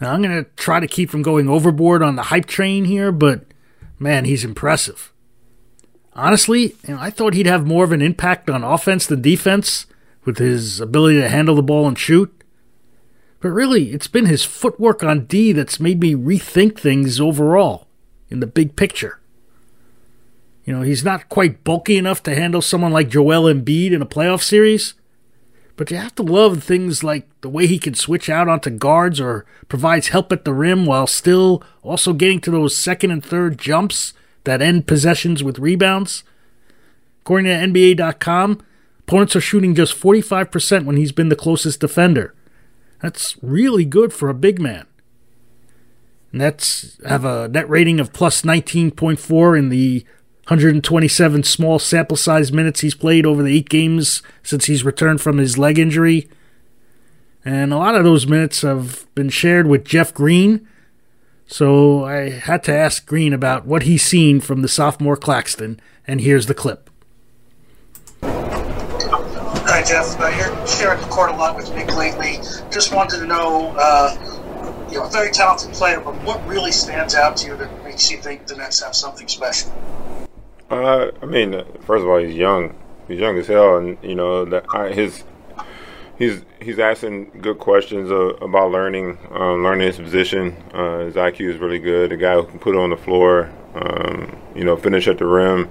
Now, 0.00 0.12
I'm 0.12 0.22
going 0.22 0.44
to 0.44 0.50
try 0.56 0.80
to 0.80 0.88
keep 0.88 1.08
from 1.08 1.22
going 1.22 1.48
overboard 1.48 2.02
on 2.02 2.16
the 2.16 2.24
hype 2.24 2.46
train 2.46 2.84
here, 2.84 3.12
but 3.12 3.44
man, 3.98 4.24
he's 4.24 4.44
impressive. 4.44 5.12
Honestly, 6.16 6.74
you 6.88 6.94
know, 6.94 6.98
I 6.98 7.10
thought 7.10 7.34
he'd 7.34 7.46
have 7.46 7.66
more 7.66 7.84
of 7.84 7.92
an 7.92 8.00
impact 8.00 8.48
on 8.48 8.64
offense 8.64 9.06
than 9.06 9.20
defense 9.20 9.84
with 10.24 10.38
his 10.38 10.80
ability 10.80 11.20
to 11.20 11.28
handle 11.28 11.54
the 11.54 11.62
ball 11.62 11.86
and 11.86 11.98
shoot. 11.98 12.32
But 13.40 13.50
really, 13.50 13.92
it's 13.92 14.06
been 14.06 14.24
his 14.24 14.42
footwork 14.42 15.04
on 15.04 15.26
D 15.26 15.52
that's 15.52 15.78
made 15.78 16.00
me 16.00 16.14
rethink 16.14 16.78
things 16.78 17.20
overall 17.20 17.86
in 18.30 18.40
the 18.40 18.46
big 18.46 18.76
picture. 18.76 19.20
You 20.64 20.72
know, 20.72 20.82
he's 20.82 21.04
not 21.04 21.28
quite 21.28 21.62
bulky 21.62 21.98
enough 21.98 22.22
to 22.22 22.34
handle 22.34 22.62
someone 22.62 22.92
like 22.92 23.10
Joel 23.10 23.52
Embiid 23.52 23.92
in 23.92 24.00
a 24.00 24.06
playoff 24.06 24.42
series, 24.42 24.94
but 25.76 25.90
you 25.90 25.98
have 25.98 26.14
to 26.14 26.22
love 26.22 26.64
things 26.64 27.04
like 27.04 27.28
the 27.42 27.50
way 27.50 27.66
he 27.66 27.78
can 27.78 27.94
switch 27.94 28.30
out 28.30 28.48
onto 28.48 28.70
guards 28.70 29.20
or 29.20 29.44
provides 29.68 30.08
help 30.08 30.32
at 30.32 30.46
the 30.46 30.54
rim 30.54 30.86
while 30.86 31.06
still 31.06 31.62
also 31.82 32.14
getting 32.14 32.40
to 32.40 32.50
those 32.50 32.74
second 32.74 33.10
and 33.10 33.22
third 33.22 33.58
jumps 33.58 34.14
that 34.46 34.62
end 34.62 34.86
possessions 34.86 35.44
with 35.44 35.58
rebounds. 35.58 36.24
According 37.22 37.46
to 37.46 37.94
NBA.com, 37.94 38.62
opponents 39.00 39.36
are 39.36 39.40
shooting 39.40 39.74
just 39.74 40.00
45% 40.00 40.84
when 40.84 40.96
he's 40.96 41.12
been 41.12 41.28
the 41.28 41.36
closest 41.36 41.80
defender. 41.80 42.34
That's 43.02 43.36
really 43.42 43.84
good 43.84 44.12
for 44.12 44.28
a 44.28 44.34
big 44.34 44.60
man. 44.60 44.86
Nets 46.32 46.98
have 47.06 47.24
a 47.24 47.48
net 47.48 47.68
rating 47.68 48.00
of 48.00 48.12
plus 48.12 48.42
19.4 48.42 49.58
in 49.58 49.68
the 49.68 50.04
127 50.44 51.42
small 51.42 51.78
sample 51.78 52.16
size 52.16 52.52
minutes 52.52 52.80
he's 52.80 52.94
played 52.94 53.26
over 53.26 53.42
the 53.42 53.56
eight 53.56 53.68
games 53.68 54.22
since 54.42 54.66
he's 54.66 54.84
returned 54.84 55.20
from 55.20 55.38
his 55.38 55.58
leg 55.58 55.78
injury. 55.78 56.28
And 57.44 57.72
a 57.72 57.76
lot 57.76 57.94
of 57.94 58.04
those 58.04 58.26
minutes 58.26 58.62
have 58.62 59.06
been 59.14 59.28
shared 59.28 59.66
with 59.66 59.84
Jeff 59.84 60.14
Green. 60.14 60.66
So 61.46 62.04
I 62.04 62.30
had 62.30 62.64
to 62.64 62.76
ask 62.76 63.06
Green 63.06 63.32
about 63.32 63.66
what 63.66 63.84
he's 63.84 64.02
seen 64.02 64.40
from 64.40 64.62
the 64.62 64.68
sophomore 64.68 65.16
Claxton, 65.16 65.80
and 66.06 66.20
here's 66.20 66.46
the 66.46 66.54
clip. 66.54 66.90
Hi, 68.22 69.82
Jeff. 69.82 70.18
Uh, 70.20 70.26
you're 70.28 70.66
sharing 70.66 71.00
the 71.00 71.06
court 71.06 71.30
a 71.30 71.36
lot 71.36 71.54
with 71.54 71.72
Nick 71.74 71.94
lately. 71.94 72.38
Just 72.70 72.92
wanted 72.92 73.18
to 73.18 73.26
know, 73.26 73.74
uh, 73.78 74.86
you 74.90 74.98
know, 74.98 75.04
a 75.04 75.10
very 75.10 75.30
talented 75.30 75.72
player, 75.72 76.00
but 76.00 76.14
what 76.24 76.44
really 76.46 76.72
stands 76.72 77.14
out 77.14 77.36
to 77.38 77.48
you 77.48 77.56
that 77.56 77.84
makes 77.84 78.10
you 78.10 78.18
think 78.18 78.46
the 78.46 78.56
Nets 78.56 78.82
have 78.82 78.96
something 78.96 79.28
special? 79.28 79.72
Uh, 80.68 81.10
I 81.22 81.26
mean, 81.26 81.52
first 81.82 82.02
of 82.02 82.08
all, 82.08 82.18
he's 82.18 82.34
young. 82.34 82.76
He's 83.06 83.20
young 83.20 83.38
as 83.38 83.46
hell, 83.46 83.76
and 83.76 83.98
you 84.02 84.16
know 84.16 84.44
that 84.46 84.66
his 84.92 85.22
he's 86.18 86.42
he's 86.60 86.78
asking 86.78 87.30
good 87.40 87.58
questions 87.58 88.10
uh, 88.10 88.34
about 88.36 88.70
learning, 88.70 89.18
um, 89.30 89.62
learning 89.62 89.86
his 89.86 89.96
position. 89.96 90.56
Uh, 90.72 91.00
his 91.00 91.14
IQ 91.14 91.54
is 91.54 91.58
really 91.58 91.78
good. 91.78 92.12
A 92.12 92.16
guy 92.16 92.34
who 92.34 92.44
can 92.44 92.58
put 92.58 92.74
it 92.74 92.78
on 92.78 92.90
the 92.90 92.96
floor, 92.96 93.52
um, 93.74 94.36
you 94.54 94.64
know, 94.64 94.76
finish 94.76 95.08
at 95.08 95.18
the 95.18 95.26
rim, 95.26 95.70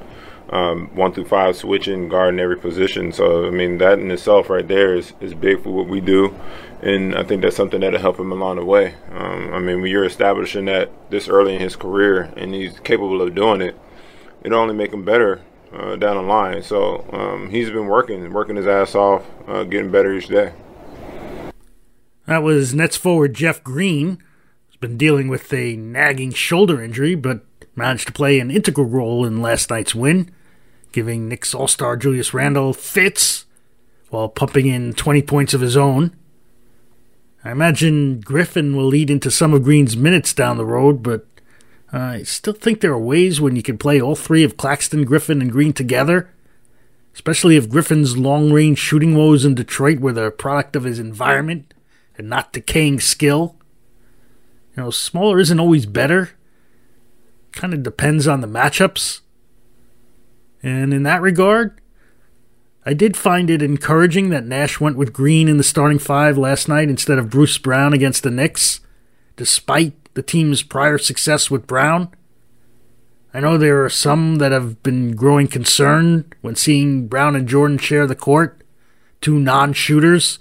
um, 0.49 0.95
one 0.95 1.13
through 1.13 1.25
five 1.25 1.55
switching, 1.55 2.09
guarding 2.09 2.39
every 2.39 2.57
position. 2.57 3.11
So 3.11 3.47
I 3.47 3.49
mean, 3.49 3.77
that 3.79 3.99
in 3.99 4.11
itself 4.11 4.49
right 4.49 4.67
there 4.67 4.95
is 4.95 5.13
is 5.19 5.33
big 5.33 5.63
for 5.63 5.71
what 5.71 5.87
we 5.87 6.01
do, 6.01 6.35
and 6.81 7.15
I 7.15 7.23
think 7.23 7.41
that's 7.41 7.55
something 7.55 7.81
that'll 7.81 7.99
help 7.99 8.19
him 8.19 8.31
along 8.31 8.57
the 8.57 8.65
way. 8.65 8.95
Um, 9.11 9.53
I 9.53 9.59
mean, 9.59 9.81
when 9.81 9.91
you're 9.91 10.05
establishing 10.05 10.65
that 10.65 10.91
this 11.09 11.27
early 11.27 11.55
in 11.55 11.61
his 11.61 11.75
career 11.75 12.31
and 12.37 12.53
he's 12.53 12.79
capable 12.79 13.21
of 13.21 13.35
doing 13.35 13.61
it, 13.61 13.75
it'll 14.43 14.59
only 14.59 14.75
make 14.75 14.93
him 14.93 15.03
better 15.03 15.41
uh, 15.75 15.95
down 15.95 16.15
the 16.15 16.23
line. 16.23 16.63
So 16.63 17.07
um, 17.11 17.49
he's 17.49 17.69
been 17.69 17.87
working, 17.87 18.31
working 18.31 18.55
his 18.55 18.67
ass 18.67 18.95
off, 18.95 19.23
uh, 19.47 19.63
getting 19.63 19.91
better 19.91 20.13
each 20.13 20.27
day. 20.27 20.53
That 22.25 22.43
was 22.43 22.73
Nets 22.73 22.97
forward 22.97 23.33
Jeff 23.33 23.63
Green. 23.63 24.17
He's 24.67 24.77
been 24.77 24.97
dealing 24.97 25.27
with 25.27 25.53
a 25.53 25.75
nagging 25.75 26.31
shoulder 26.31 26.81
injury, 26.81 27.15
but 27.15 27.45
managed 27.75 28.07
to 28.07 28.13
play 28.13 28.39
an 28.39 28.49
integral 28.49 28.87
role 28.87 29.25
in 29.25 29.41
last 29.41 29.69
night's 29.69 29.93
win, 29.93 30.31
giving 30.91 31.27
Knicks 31.27 31.53
All 31.53 31.67
Star 31.67 31.97
Julius 31.97 32.33
Randle 32.33 32.73
fits 32.73 33.45
while 34.09 34.29
pumping 34.29 34.67
in 34.67 34.93
20 34.93 35.21
points 35.23 35.53
of 35.53 35.61
his 35.61 35.75
own. 35.75 36.15
I 37.43 37.51
imagine 37.51 38.21
Griffin 38.21 38.75
will 38.75 38.87
lead 38.87 39.11
into 39.11 39.29
some 39.29 39.53
of 39.53 39.63
Green's 39.63 39.95
minutes 39.95 40.33
down 40.33 40.57
the 40.57 40.65
road, 40.65 41.03
but 41.03 41.27
I 41.95 42.23
still 42.23 42.53
think 42.53 42.81
there 42.81 42.91
are 42.91 42.99
ways 42.99 43.39
when 43.39 43.55
you 43.55 43.63
can 43.63 43.77
play 43.77 44.01
all 44.01 44.15
three 44.15 44.43
of 44.43 44.57
Claxton, 44.57 45.05
Griffin, 45.05 45.41
and 45.41 45.49
Green 45.49 45.71
together, 45.71 46.29
especially 47.13 47.55
if 47.55 47.69
Griffin's 47.69 48.17
long 48.17 48.51
range 48.51 48.79
shooting 48.79 49.15
woes 49.15 49.45
in 49.45 49.55
Detroit 49.55 49.99
were 49.99 50.11
the 50.11 50.29
product 50.29 50.75
of 50.75 50.83
his 50.83 50.99
environment 50.99 51.73
and 52.17 52.27
not 52.27 52.51
decaying 52.51 52.99
skill. 52.99 53.55
You 54.75 54.83
know, 54.83 54.89
smaller 54.91 55.39
isn't 55.39 55.59
always 55.59 55.85
better. 55.85 56.31
Kind 57.53 57.73
of 57.73 57.83
depends 57.83 58.27
on 58.27 58.41
the 58.41 58.47
matchups. 58.47 59.21
And 60.61 60.93
in 60.93 61.03
that 61.03 61.21
regard, 61.21 61.79
I 62.85 62.93
did 62.93 63.15
find 63.15 63.49
it 63.49 63.61
encouraging 63.61 64.31
that 64.31 64.45
Nash 64.45 64.81
went 64.81 64.97
with 64.97 65.13
Green 65.13 65.47
in 65.47 65.55
the 65.55 65.63
starting 65.63 65.99
five 65.99 66.37
last 66.37 66.67
night 66.67 66.89
instead 66.89 67.19
of 67.19 67.29
Bruce 67.29 67.57
Brown 67.57 67.93
against 67.93 68.23
the 68.23 68.31
Knicks, 68.31 68.81
despite 69.37 69.93
the 70.15 70.23
team's 70.23 70.63
prior 70.63 70.97
success 70.97 71.51
with 71.51 71.67
Brown. 71.67 72.09
I 73.33 73.41
know 73.41 73.57
there 73.57 73.83
are 73.83 73.89
some 73.89 74.37
that 74.37 74.53
have 74.53 74.81
been 74.81 75.13
growing 75.13 75.47
concerned 75.47 76.33
when 76.41 76.55
seeing 76.55 77.07
Brown 77.07 77.35
and 77.35 77.47
Jordan 77.47 77.77
share 77.77 78.07
the 78.07 78.15
court, 78.15 78.63
two 79.19 79.37
non 79.37 79.73
shooters. 79.73 80.39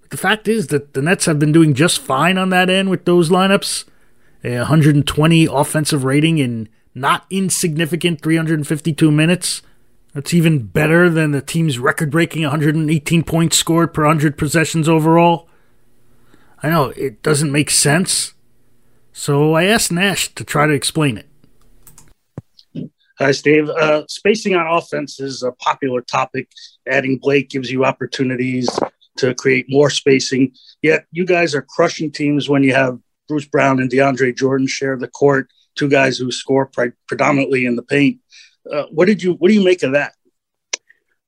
But 0.00 0.10
the 0.10 0.16
fact 0.16 0.46
is 0.46 0.68
that 0.68 0.94
the 0.94 1.02
Nets 1.02 1.26
have 1.26 1.40
been 1.40 1.50
doing 1.50 1.74
just 1.74 1.98
fine 1.98 2.38
on 2.38 2.50
that 2.50 2.70
end 2.70 2.90
with 2.90 3.04
those 3.04 3.28
lineups. 3.28 3.84
A 4.44 4.58
120 4.58 5.46
offensive 5.46 6.04
rating 6.04 6.38
in 6.38 6.68
not 6.94 7.26
insignificant 7.28 8.20
352 8.22 9.10
minutes. 9.10 9.62
That's 10.12 10.32
even 10.32 10.66
better 10.66 11.10
than 11.10 11.32
the 11.32 11.40
team's 11.40 11.80
record 11.80 12.12
breaking 12.12 12.42
118 12.42 13.24
points 13.24 13.56
scored 13.56 13.92
per 13.92 14.02
100 14.04 14.38
possessions 14.38 14.88
overall. 14.88 15.48
I 16.62 16.70
know 16.70 16.90
it 16.90 17.20
doesn't 17.22 17.50
make 17.50 17.70
sense, 17.70 18.33
so 19.14 19.54
I 19.54 19.64
asked 19.64 19.90
Nash 19.90 20.34
to 20.34 20.44
try 20.44 20.66
to 20.66 20.74
explain 20.74 21.16
it. 21.16 21.28
Hi, 23.18 23.30
Steve. 23.30 23.68
Uh, 23.70 24.02
spacing 24.08 24.56
on 24.56 24.66
offense 24.66 25.20
is 25.20 25.44
a 25.44 25.52
popular 25.52 26.00
topic. 26.00 26.50
Adding 26.86 27.18
Blake 27.18 27.48
gives 27.48 27.70
you 27.70 27.84
opportunities 27.84 28.68
to 29.18 29.34
create 29.36 29.66
more 29.68 29.88
spacing. 29.88 30.52
Yet 30.82 31.06
you 31.12 31.24
guys 31.24 31.54
are 31.54 31.62
crushing 31.62 32.10
teams 32.10 32.48
when 32.48 32.64
you 32.64 32.74
have 32.74 32.98
Bruce 33.28 33.46
Brown 33.46 33.80
and 33.80 33.88
DeAndre 33.88 34.36
Jordan 34.36 34.66
share 34.66 34.96
the 34.96 35.06
court, 35.06 35.48
two 35.76 35.88
guys 35.88 36.18
who 36.18 36.32
score 36.32 36.66
pre- 36.66 36.90
predominantly 37.06 37.66
in 37.66 37.76
the 37.76 37.82
paint. 37.82 38.18
Uh, 38.70 38.86
what 38.90 39.06
did 39.06 39.22
you 39.22 39.34
What 39.34 39.48
do 39.48 39.54
you 39.54 39.64
make 39.64 39.84
of 39.84 39.92
that? 39.92 40.14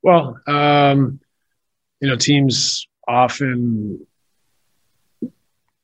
Well, 0.03 0.41
um, 0.49 1.21
you 2.01 2.09
know, 2.09 2.17
teams 2.17 2.87
often 3.07 4.07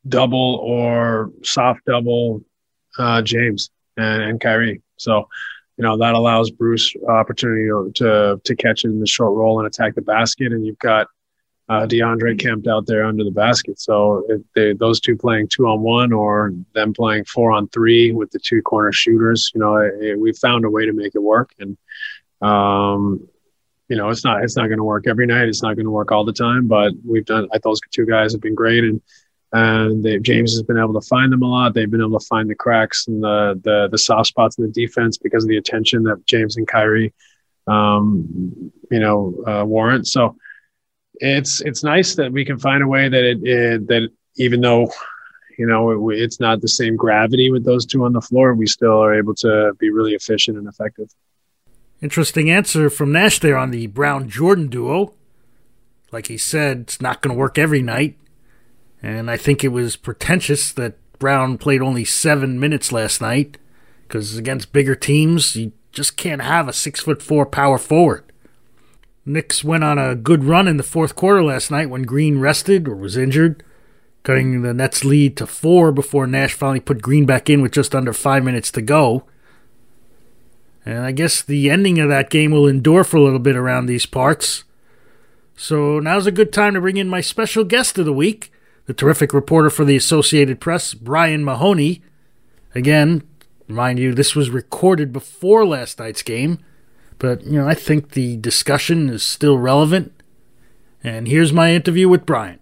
double 0.06 0.56
or 0.56 1.30
soft 1.42 1.84
double 1.86 2.42
uh, 2.98 3.22
James 3.22 3.70
and, 3.96 4.22
and 4.22 4.40
Kyrie. 4.40 4.82
So, 4.96 5.28
you 5.76 5.84
know, 5.84 5.96
that 5.98 6.14
allows 6.14 6.50
Bruce 6.50 6.94
opportunity 7.08 7.68
to 7.94 8.40
to 8.42 8.56
catch 8.56 8.84
it 8.84 8.88
in 8.88 9.00
the 9.00 9.06
short 9.06 9.32
roll 9.34 9.58
and 9.58 9.66
attack 9.66 9.94
the 9.94 10.02
basket. 10.02 10.52
And 10.52 10.66
you've 10.66 10.78
got 10.78 11.06
uh, 11.68 11.86
DeAndre 11.86 12.38
camped 12.38 12.66
out 12.66 12.86
there 12.86 13.04
under 13.04 13.24
the 13.24 13.30
basket. 13.30 13.80
So 13.80 14.26
they, 14.54 14.74
those 14.74 15.00
two 15.00 15.16
playing 15.16 15.48
two 15.48 15.66
on 15.66 15.80
one 15.80 16.12
or 16.12 16.52
them 16.74 16.92
playing 16.92 17.24
four 17.24 17.52
on 17.52 17.68
three 17.68 18.12
with 18.12 18.30
the 18.32 18.38
two 18.38 18.60
corner 18.62 18.92
shooters, 18.92 19.50
you 19.54 19.60
know, 19.60 19.76
it, 19.76 20.18
we 20.18 20.32
found 20.32 20.64
a 20.64 20.70
way 20.70 20.84
to 20.84 20.92
make 20.92 21.14
it 21.14 21.22
work. 21.22 21.54
And, 21.58 21.78
um, 22.42 23.28
you 23.88 23.96
know, 23.96 24.10
it's 24.10 24.24
not, 24.24 24.42
it's 24.42 24.56
not 24.56 24.66
going 24.66 24.78
to 24.78 24.84
work 24.84 25.06
every 25.06 25.26
night. 25.26 25.48
It's 25.48 25.62
not 25.62 25.76
going 25.76 25.86
to 25.86 25.90
work 25.90 26.12
all 26.12 26.24
the 26.24 26.32
time, 26.32 26.66
but 26.66 26.92
we've 27.06 27.24
done, 27.24 27.48
I 27.52 27.58
those 27.58 27.80
two 27.90 28.06
guys 28.06 28.32
have 28.32 28.40
been 28.42 28.54
great. 28.54 28.84
And, 28.84 29.00
and 29.52 30.02
they, 30.02 30.18
James 30.18 30.52
has 30.52 30.62
been 30.62 30.78
able 30.78 30.98
to 30.98 31.06
find 31.06 31.32
them 31.32 31.42
a 31.42 31.46
lot. 31.46 31.74
They've 31.74 31.90
been 31.90 32.00
able 32.00 32.18
to 32.18 32.26
find 32.26 32.48
the 32.48 32.54
cracks 32.54 33.06
and 33.06 33.22
the 33.22 33.60
the, 33.62 33.88
the 33.90 33.98
soft 33.98 34.28
spots 34.28 34.58
in 34.58 34.64
the 34.64 34.70
defense 34.70 35.18
because 35.18 35.44
of 35.44 35.48
the 35.48 35.58
attention 35.58 36.04
that 36.04 36.24
James 36.26 36.56
and 36.56 36.66
Kyrie, 36.66 37.12
um, 37.66 38.72
you 38.90 38.98
know, 38.98 39.42
uh, 39.46 39.64
warrant. 39.64 40.06
So 40.06 40.36
it's 41.16 41.60
it's 41.60 41.84
nice 41.84 42.14
that 42.14 42.32
we 42.32 42.44
can 42.44 42.58
find 42.58 42.82
a 42.82 42.86
way 42.86 43.08
that 43.08 43.24
it, 43.24 43.38
it 43.42 43.86
that 43.88 44.08
even 44.36 44.62
though 44.62 44.90
you 45.58 45.66
know 45.66 46.08
it, 46.10 46.18
it's 46.18 46.40
not 46.40 46.62
the 46.62 46.68
same 46.68 46.96
gravity 46.96 47.50
with 47.50 47.64
those 47.64 47.84
two 47.84 48.04
on 48.04 48.14
the 48.14 48.22
floor, 48.22 48.54
we 48.54 48.66
still 48.66 49.02
are 49.02 49.14
able 49.14 49.34
to 49.36 49.74
be 49.78 49.90
really 49.90 50.14
efficient 50.14 50.56
and 50.56 50.66
effective. 50.66 51.08
Interesting 52.00 52.50
answer 52.50 52.88
from 52.88 53.12
Nash 53.12 53.38
there 53.38 53.56
on 53.56 53.70
the 53.70 53.86
Brown 53.86 54.28
Jordan 54.28 54.68
duo. 54.68 55.14
Like 56.10 56.26
he 56.26 56.36
said, 56.36 56.80
it's 56.80 57.00
not 57.00 57.22
going 57.22 57.34
to 57.34 57.38
work 57.38 57.58
every 57.58 57.80
night. 57.80 58.18
And 59.02 59.30
I 59.30 59.36
think 59.36 59.64
it 59.64 59.68
was 59.68 59.96
pretentious 59.96 60.72
that 60.72 60.94
Brown 61.18 61.58
played 61.58 61.82
only 61.82 62.04
seven 62.04 62.60
minutes 62.60 62.92
last 62.92 63.20
night, 63.20 63.58
because 64.06 64.36
against 64.36 64.72
bigger 64.72 64.94
teams, 64.94 65.56
you 65.56 65.72
just 65.90 66.16
can't 66.16 66.42
have 66.42 66.68
a 66.68 66.72
six 66.72 67.00
foot 67.00 67.22
four 67.22 67.44
power 67.44 67.78
forward. 67.78 68.24
Knicks 69.24 69.62
went 69.62 69.84
on 69.84 69.98
a 69.98 70.14
good 70.14 70.44
run 70.44 70.66
in 70.66 70.76
the 70.78 70.82
fourth 70.82 71.14
quarter 71.14 71.42
last 71.44 71.70
night 71.70 71.90
when 71.90 72.02
Green 72.02 72.38
rested 72.38 72.88
or 72.88 72.96
was 72.96 73.16
injured, 73.16 73.62
cutting 74.22 74.62
the 74.62 74.74
Nets' 74.74 75.04
lead 75.04 75.36
to 75.36 75.46
four 75.46 75.92
before 75.92 76.26
Nash 76.26 76.54
finally 76.54 76.80
put 76.80 77.02
Green 77.02 77.24
back 77.24 77.48
in 77.48 77.62
with 77.62 77.72
just 77.72 77.94
under 77.94 78.12
five 78.12 78.42
minutes 78.42 78.70
to 78.72 78.82
go. 78.82 79.24
And 80.84 81.00
I 81.00 81.12
guess 81.12 81.40
the 81.40 81.70
ending 81.70 82.00
of 82.00 82.08
that 82.08 82.30
game 82.30 82.50
will 82.50 82.66
endure 82.66 83.04
for 83.04 83.16
a 83.16 83.22
little 83.22 83.38
bit 83.38 83.54
around 83.54 83.86
these 83.86 84.06
parts. 84.06 84.64
So 85.56 86.00
now's 86.00 86.26
a 86.26 86.32
good 86.32 86.52
time 86.52 86.74
to 86.74 86.80
bring 86.80 86.96
in 86.96 87.08
my 87.08 87.20
special 87.20 87.62
guest 87.62 87.98
of 87.98 88.04
the 88.04 88.12
week, 88.12 88.52
the 88.86 88.94
terrific 88.94 89.32
reporter 89.32 89.70
for 89.70 89.84
the 89.84 89.96
Associated 89.96 90.60
Press, 90.60 90.94
Brian 90.94 91.44
Mahoney. 91.44 92.02
Again, 92.74 93.22
Remind 93.72 93.98
you, 93.98 94.12
this 94.12 94.36
was 94.36 94.50
recorded 94.50 95.14
before 95.14 95.64
last 95.64 95.98
night's 95.98 96.22
game, 96.22 96.58
but 97.18 97.42
you 97.44 97.52
know 97.52 97.66
I 97.66 97.72
think 97.72 98.10
the 98.10 98.36
discussion 98.36 99.08
is 99.08 99.22
still 99.22 99.56
relevant. 99.56 100.12
And 101.02 101.26
here's 101.26 101.54
my 101.54 101.72
interview 101.72 102.06
with 102.06 102.26
Brian. 102.26 102.58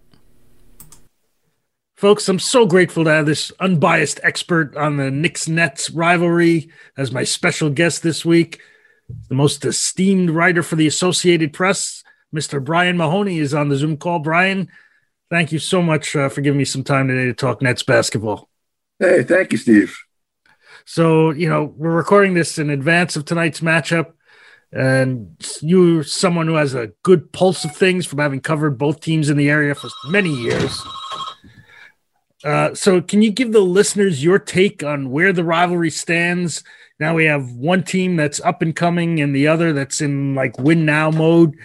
Folks, 1.95 2.29
I'm 2.29 2.39
so 2.39 2.65
grateful 2.65 3.03
to 3.03 3.09
have 3.09 3.25
this 3.25 3.51
unbiased 3.59 4.21
expert 4.23 4.73
on 4.77 4.95
the 4.95 5.11
Knicks 5.11 5.49
Nets 5.49 5.89
rivalry 5.89 6.69
as 6.97 7.11
my 7.11 7.25
special 7.25 7.69
guest 7.69 8.03
this 8.03 8.23
week. 8.23 8.61
The 9.27 9.35
most 9.35 9.65
esteemed 9.65 10.29
writer 10.29 10.63
for 10.63 10.77
the 10.77 10.87
Associated 10.87 11.51
Press, 11.51 12.05
Mr. 12.33 12.63
Brian 12.63 12.95
Mahoney, 12.95 13.39
is 13.39 13.53
on 13.53 13.67
the 13.67 13.75
Zoom 13.75 13.97
call. 13.97 14.19
Brian, 14.19 14.69
thank 15.31 15.51
you 15.51 15.57
so 15.57 15.81
much 15.81 16.15
uh, 16.15 16.29
for 16.29 16.41
giving 16.41 16.59
me 16.59 16.65
some 16.65 16.83
time 16.83 17.07
today 17.07 17.25
to 17.25 17.33
talk 17.33 17.61
Nets 17.63 17.81
basketball. 17.81 18.49
Hey, 18.99 19.23
thank 19.23 19.51
you, 19.51 19.57
Steve. 19.57 19.97
So, 20.85 21.31
you 21.31 21.49
know, 21.49 21.73
we're 21.75 21.89
recording 21.89 22.35
this 22.35 22.59
in 22.59 22.69
advance 22.69 23.15
of 23.15 23.25
tonight's 23.25 23.61
matchup. 23.61 24.13
And 24.73 25.35
you're 25.61 26.03
someone 26.03 26.47
who 26.47 26.55
has 26.55 26.75
a 26.75 26.91
good 27.03 27.31
pulse 27.33 27.65
of 27.65 27.75
things 27.75 28.05
from 28.05 28.19
having 28.19 28.39
covered 28.39 28.77
both 28.77 29.01
teams 29.01 29.29
in 29.29 29.37
the 29.37 29.49
area 29.49 29.75
for 29.75 29.89
many 30.07 30.29
years. 30.29 30.81
Uh, 32.43 32.73
so, 32.73 33.01
can 33.01 33.21
you 33.21 33.31
give 33.31 33.51
the 33.51 33.59
listeners 33.59 34.23
your 34.23 34.39
take 34.39 34.83
on 34.83 35.11
where 35.11 35.33
the 35.33 35.43
rivalry 35.43 35.89
stands? 35.89 36.63
Now 36.99 37.15
we 37.15 37.25
have 37.25 37.51
one 37.51 37.83
team 37.83 38.15
that's 38.15 38.39
up 38.41 38.61
and 38.61 38.75
coming, 38.75 39.19
and 39.21 39.35
the 39.35 39.47
other 39.47 39.73
that's 39.73 40.01
in 40.01 40.35
like 40.35 40.57
win 40.57 40.85
now 40.85 41.11
mode. 41.11 41.55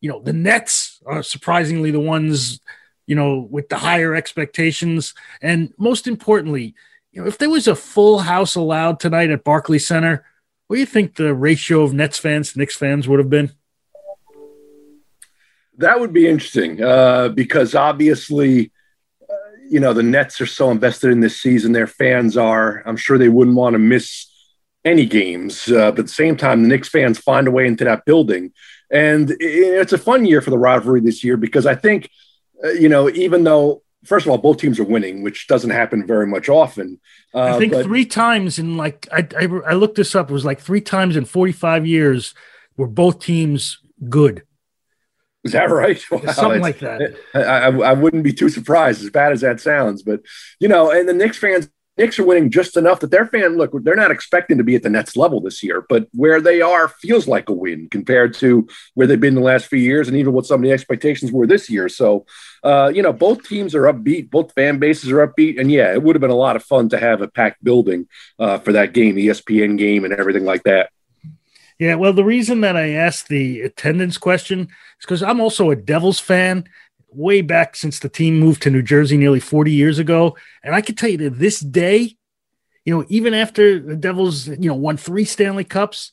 You 0.00 0.10
know, 0.10 0.22
the 0.22 0.32
Nets 0.32 1.00
are 1.06 1.22
surprisingly 1.22 1.90
the 1.90 2.00
ones, 2.00 2.60
you 3.06 3.14
know, 3.14 3.46
with 3.50 3.68
the 3.68 3.78
higher 3.78 4.14
expectations, 4.14 5.14
and 5.40 5.72
most 5.78 6.06
importantly, 6.06 6.74
you 7.12 7.22
know, 7.22 7.28
if 7.28 7.38
there 7.38 7.50
was 7.50 7.66
a 7.66 7.74
full 7.74 8.20
house 8.20 8.54
allowed 8.54 9.00
tonight 9.00 9.30
at 9.30 9.44
Barclays 9.44 9.86
Center, 9.86 10.24
what 10.66 10.76
do 10.76 10.80
you 10.80 10.86
think 10.86 11.16
the 11.16 11.34
ratio 11.34 11.82
of 11.82 11.94
Nets 11.94 12.18
fans 12.18 12.52
to 12.52 12.58
Knicks 12.58 12.76
fans 12.76 13.08
would 13.08 13.18
have 13.18 13.30
been? 13.30 13.52
That 15.78 16.00
would 16.00 16.12
be 16.12 16.26
interesting 16.26 16.82
uh, 16.82 17.28
because 17.28 17.74
obviously 17.74 18.72
you 19.68 19.80
know 19.80 19.92
the 19.92 20.02
Nets 20.02 20.40
are 20.40 20.46
so 20.46 20.70
invested 20.70 21.10
in 21.10 21.20
this 21.20 21.40
season. 21.40 21.72
Their 21.72 21.86
fans 21.86 22.36
are. 22.36 22.82
I'm 22.86 22.96
sure 22.96 23.18
they 23.18 23.28
wouldn't 23.28 23.56
want 23.56 23.74
to 23.74 23.78
miss 23.78 24.26
any 24.84 25.06
games. 25.06 25.68
Uh, 25.68 25.90
but 25.90 26.00
at 26.00 26.06
the 26.06 26.12
same 26.12 26.36
time, 26.36 26.62
the 26.62 26.68
Knicks 26.68 26.88
fans 26.88 27.18
find 27.18 27.48
a 27.48 27.50
way 27.50 27.66
into 27.66 27.84
that 27.84 28.04
building, 28.04 28.52
and 28.90 29.34
it's 29.40 29.92
a 29.92 29.98
fun 29.98 30.24
year 30.24 30.40
for 30.40 30.50
the 30.50 30.58
rivalry 30.58 31.00
this 31.00 31.24
year 31.24 31.36
because 31.36 31.66
I 31.66 31.74
think, 31.74 32.06
uh, 32.06 32.08
you 32.64 32.88
know, 32.88 33.10
even 33.10 33.44
though 33.44 33.82
first 34.04 34.26
of 34.26 34.30
all 34.30 34.38
both 34.38 34.58
teams 34.58 34.78
are 34.78 34.84
winning, 34.84 35.22
which 35.22 35.46
doesn't 35.46 35.70
happen 35.70 36.06
very 36.06 36.26
much 36.26 36.48
often. 36.48 37.00
Uh, 37.34 37.42
I 37.42 37.58
think 37.58 37.72
but, 37.72 37.84
three 37.84 38.06
times 38.06 38.58
in 38.58 38.76
like 38.76 39.08
I, 39.12 39.26
I 39.38 39.44
I 39.44 39.72
looked 39.74 39.96
this 39.96 40.14
up. 40.14 40.30
It 40.30 40.32
was 40.32 40.44
like 40.44 40.60
three 40.60 40.80
times 40.80 41.16
in 41.16 41.24
45 41.24 41.86
years 41.86 42.34
were 42.76 42.86
both 42.86 43.20
teams 43.20 43.78
good. 44.08 44.42
Is 45.44 45.52
that 45.52 45.70
right? 45.70 46.02
Wow, 46.10 46.32
Something 46.32 46.60
like 46.60 46.80
that. 46.80 47.16
I, 47.32 47.40
I, 47.40 47.68
I, 47.68 47.92
wouldn't 47.92 48.24
be 48.24 48.32
too 48.32 48.48
surprised, 48.48 49.02
as 49.04 49.10
bad 49.10 49.30
as 49.30 49.42
that 49.42 49.60
sounds. 49.60 50.02
But 50.02 50.22
you 50.58 50.66
know, 50.66 50.90
and 50.90 51.08
the 51.08 51.12
Knicks 51.12 51.38
fans, 51.38 51.70
Knicks 51.96 52.18
are 52.18 52.24
winning 52.24 52.50
just 52.50 52.76
enough 52.76 53.00
that 53.00 53.10
their 53.10 53.26
fan 53.26 53.56
look. 53.56 53.72
They're 53.82 53.96
not 53.96 54.10
expecting 54.10 54.58
to 54.58 54.64
be 54.64 54.74
at 54.74 54.82
the 54.82 54.90
Nets 54.90 55.16
level 55.16 55.40
this 55.40 55.62
year, 55.62 55.84
but 55.88 56.08
where 56.12 56.40
they 56.40 56.60
are 56.60 56.88
feels 56.88 57.26
like 57.26 57.48
a 57.48 57.52
win 57.52 57.88
compared 57.90 58.34
to 58.34 58.68
where 58.94 59.06
they've 59.06 59.20
been 59.20 59.34
the 59.34 59.40
last 59.40 59.66
few 59.66 59.78
years, 59.78 60.08
and 60.08 60.16
even 60.16 60.32
what 60.32 60.46
some 60.46 60.60
of 60.60 60.64
the 60.64 60.72
expectations 60.72 61.32
were 61.32 61.46
this 61.46 61.70
year. 61.70 61.88
So, 61.88 62.26
uh, 62.62 62.92
you 62.94 63.02
know, 63.02 63.12
both 63.12 63.48
teams 63.48 63.74
are 63.74 63.84
upbeat, 63.84 64.30
both 64.30 64.52
fan 64.52 64.78
bases 64.78 65.10
are 65.10 65.26
upbeat, 65.26 65.58
and 65.58 65.70
yeah, 65.70 65.92
it 65.92 66.02
would 66.02 66.16
have 66.16 66.20
been 66.20 66.30
a 66.30 66.34
lot 66.34 66.56
of 66.56 66.64
fun 66.64 66.88
to 66.90 66.98
have 66.98 67.22
a 67.22 67.28
packed 67.28 67.64
building 67.64 68.08
uh, 68.38 68.58
for 68.58 68.72
that 68.72 68.92
game, 68.92 69.14
the 69.14 69.28
ESPN 69.28 69.78
game, 69.78 70.04
and 70.04 70.12
everything 70.12 70.44
like 70.44 70.64
that. 70.64 70.90
Yeah, 71.78 71.96
well, 71.96 72.14
the 72.14 72.24
reason 72.24 72.62
that 72.62 72.76
I 72.76 72.90
asked 72.90 73.28
the 73.28 73.60
attendance 73.60 74.16
question 74.16 74.60
is 74.60 74.68
because 75.02 75.22
I'm 75.22 75.40
also 75.40 75.70
a 75.70 75.76
Devils 75.76 76.18
fan 76.18 76.64
way 77.08 77.40
back 77.40 77.76
since 77.76 77.98
the 77.98 78.08
team 78.08 78.38
moved 78.38 78.62
to 78.62 78.70
New 78.70 78.82
Jersey 78.82 79.16
nearly 79.16 79.40
40 79.40 79.72
years 79.72 79.98
ago. 79.98 80.36
And 80.62 80.74
I 80.74 80.80
can 80.80 80.94
tell 80.94 81.08
you 81.08 81.18
to 81.18 81.30
this 81.30 81.60
day, 81.60 82.16
you 82.84 82.96
know, 82.96 83.04
even 83.08 83.34
after 83.34 83.80
the 83.80 83.96
Devils, 83.96 84.48
you 84.48 84.68
know, 84.68 84.74
won 84.74 84.96
three 84.96 85.24
Stanley 85.24 85.64
Cups, 85.64 86.12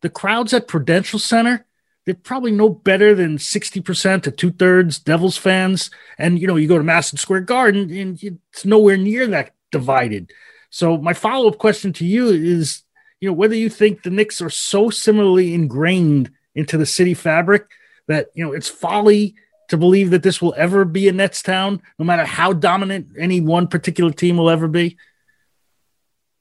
the 0.00 0.08
crowds 0.08 0.54
at 0.54 0.68
Prudential 0.68 1.18
Center, 1.18 1.66
they're 2.04 2.14
probably 2.14 2.52
no 2.52 2.68
better 2.68 3.14
than 3.14 3.38
60% 3.38 4.22
to 4.22 4.30
two 4.30 4.52
thirds 4.52 4.98
Devils 4.98 5.36
fans. 5.36 5.90
And, 6.18 6.38
you 6.38 6.46
know, 6.46 6.56
you 6.56 6.68
go 6.68 6.78
to 6.78 6.84
Madison 6.84 7.18
Square 7.18 7.42
Garden 7.42 7.90
and 7.90 8.22
it's 8.22 8.64
nowhere 8.64 8.96
near 8.96 9.26
that 9.28 9.54
divided. 9.72 10.30
So 10.70 10.98
my 10.98 11.14
follow 11.14 11.48
up 11.48 11.58
question 11.58 11.92
to 11.94 12.04
you 12.04 12.28
is 12.28 12.84
you 13.24 13.30
know, 13.30 13.34
whether 13.34 13.54
you 13.54 13.70
think 13.70 14.02
the 14.02 14.10
Knicks 14.10 14.42
are 14.42 14.50
so 14.50 14.90
similarly 14.90 15.54
ingrained 15.54 16.30
into 16.54 16.76
the 16.76 16.84
city 16.84 17.14
fabric 17.14 17.70
that, 18.06 18.26
you 18.34 18.44
know, 18.44 18.52
it's 18.52 18.68
folly 18.68 19.34
to 19.68 19.76
believe 19.76 20.10
that 20.10 20.22
this 20.22 20.40
will 20.40 20.54
ever 20.56 20.84
be 20.84 21.08
a 21.08 21.12
Nets 21.12 21.42
town, 21.42 21.82
no 21.98 22.04
matter 22.04 22.24
how 22.24 22.52
dominant 22.52 23.08
any 23.18 23.40
one 23.40 23.68
particular 23.68 24.10
team 24.10 24.36
will 24.36 24.50
ever 24.50 24.68
be? 24.68 24.96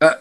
Uh, 0.02 0.16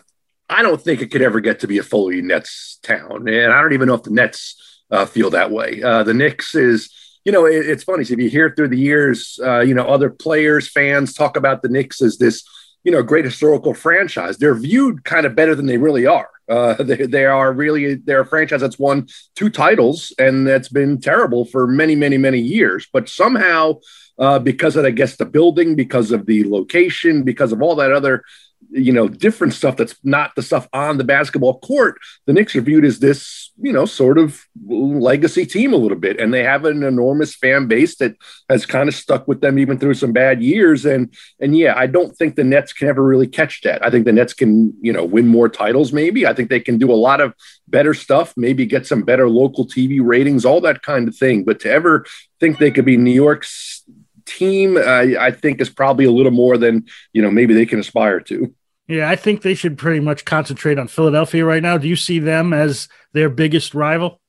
I 0.49 0.63
don't 0.63 0.81
think 0.81 1.01
it 1.01 1.11
could 1.11 1.23
ever 1.23 1.41
get 1.41 1.61
to 1.61 1.67
be 1.67 1.79
a 1.79 1.83
fully 1.83 2.23
Nets 2.23 2.79
town. 2.83 3.29
And 3.29 3.53
I 3.53 3.61
don't 3.61 3.73
even 3.73 3.89
know 3.89 3.95
if 3.95 4.03
the 4.03 4.11
Nets 4.11 4.83
uh, 4.91 5.07
feel 5.07 5.31
that 5.31 5.51
way. 5.51 5.83
Uh, 5.83 6.03
the 6.03 6.15
Knicks 6.15 6.55
is, 6.55 6.93
you 7.25 7.33
know, 7.33 7.47
it, 7.47 7.67
it's 7.69 7.85
funny. 7.85 8.05
So 8.05 8.15
if 8.15 8.21
you 8.21 8.29
hear 8.29 8.53
through 8.55 8.69
the 8.69 8.79
years, 8.79 9.41
uh, 9.43 9.61
you 9.61 9.75
know, 9.75 9.87
other 9.87 10.11
players, 10.11 10.69
fans 10.69 11.15
talk 11.15 11.37
about 11.37 11.63
the 11.63 11.69
Knicks 11.69 12.03
as 12.03 12.19
this, 12.19 12.45
you 12.85 12.93
know, 12.93 13.03
great 13.03 13.25
historical 13.25 13.75
franchise. 13.75 14.37
They're 14.37 14.55
viewed 14.55 15.05
kind 15.05 15.25
of 15.25 15.35
better 15.35 15.55
than 15.55 15.67
they 15.67 15.79
really 15.79 16.07
are. 16.07 16.29
Uh, 16.53 16.75
they, 16.83 17.07
they 17.07 17.25
are 17.25 17.53
really 17.53 17.95
they're 17.95 18.21
a 18.21 18.27
franchise 18.27 18.61
that's 18.61 18.79
won 18.79 19.09
two 19.35 19.49
titles 19.49 20.13
and 20.19 20.47
that's 20.47 20.69
been 20.69 21.01
terrible 21.01 21.45
for 21.47 21.67
many, 21.67 21.95
many, 21.97 22.19
many 22.19 22.39
years. 22.39 22.87
But 22.93 23.09
somehow, 23.09 23.81
uh, 24.19 24.39
because 24.39 24.77
of 24.77 24.85
I 24.85 24.91
guess 24.91 25.17
the 25.17 25.25
building, 25.25 25.75
because 25.75 26.13
of 26.13 26.27
the 26.27 26.45
location, 26.45 27.23
because 27.23 27.53
of 27.53 27.63
all 27.63 27.77
that 27.77 27.93
other 27.93 28.23
you 28.71 28.93
know, 28.93 29.09
different 29.09 29.53
stuff 29.53 29.77
that's 29.77 29.95
not 30.03 30.35
the 30.35 30.43
stuff 30.43 30.69
on 30.73 30.99
the 30.99 31.05
basketball 31.05 31.59
court, 31.61 31.99
the 32.27 32.33
Knicks 32.33 32.57
are 32.57 32.63
viewed 32.63 32.85
as 32.85 33.01
this, 33.01 33.51
you 33.61 33.73
know, 33.73 33.85
sort 33.85 34.19
of 34.19 34.47
legacy 34.67 35.45
team 35.45 35.73
a 35.73 35.77
little 35.77 35.99
bit. 35.99 36.19
And 36.21 36.33
they 36.33 36.43
have 36.43 36.65
an 36.65 36.83
enormous 36.83 37.35
fan 37.35 37.67
base 37.67 37.97
that 37.97 38.17
has 38.49 38.65
kind 38.65 38.89
of 38.89 38.95
stuck 38.95 39.29
with 39.29 39.41
them 39.41 39.59
even 39.59 39.79
through 39.79 39.95
some 39.95 40.13
bad 40.13 40.43
years. 40.43 40.87
And 40.87 41.15
and 41.41 41.57
yeah, 41.57 41.75
I 41.77 41.87
don't 41.87 42.17
think 42.17 42.37
the 42.37 42.45
Nets 42.45 42.73
can 42.73 42.89
ever 42.89 43.03
really 43.03 43.27
catch 43.27 43.61
that. 43.63 43.85
I 43.85 43.91
think 43.91 44.07
the 44.07 44.13
Nets 44.13 44.33
can, 44.33 44.75
you 44.81 44.93
know, 44.93 45.05
win 45.05 45.29
more 45.29 45.49
titles, 45.49 45.93
maybe. 45.93 46.27
I 46.27 46.33
think 46.33 46.49
they 46.49 46.61
can 46.61 46.79
do 46.79 46.91
a 46.91 46.95
lot 46.95 47.21
of 47.21 47.35
better 47.69 47.95
stuff, 47.95 48.35
maybe 48.37 48.65
get 48.67 48.87
some 48.87 49.03
better 49.03 49.29
local 49.29 49.67
TV 49.67 50.01
ratings, 50.03 50.45
all 50.45 50.61
that 50.63 50.83
kind 50.83 51.09
of 51.09 51.17
thing. 51.17 51.45
But 51.45 51.61
to 51.61 51.71
ever 51.71 52.07
think 52.41 52.59
they 52.59 52.71
could 52.71 52.85
be 52.85 52.97
New 52.97 53.13
York's 53.13 53.85
team, 54.25 54.77
uh, 54.77 55.05
I 55.19 55.31
think 55.31 55.61
is 55.61 55.71
probably 55.71 56.05
a 56.05 56.11
little 56.11 56.33
more 56.33 56.59
than 56.59 56.87
you 57.13 57.23
know 57.23 57.31
maybe 57.31 57.55
they 57.55 57.67
can 57.67 57.79
aspire 57.79 58.21
to. 58.21 58.55
Yeah, 58.89 59.09
I 59.09 59.17
think 59.17 59.43
they 59.43 59.55
should 59.55 59.79
pretty 59.79 60.01
much 60.01 60.25
concentrate 60.25 60.79
on 60.79 60.89
Philadelphia 60.89 61.45
right 61.45 61.63
now. 61.63 61.79
Do 61.79 61.89
you 61.89 61.97
see 61.97 62.19
them 62.19 62.53
as 62.53 62.89
their 63.13 63.31
biggest 63.31 63.75
rival? 63.75 64.21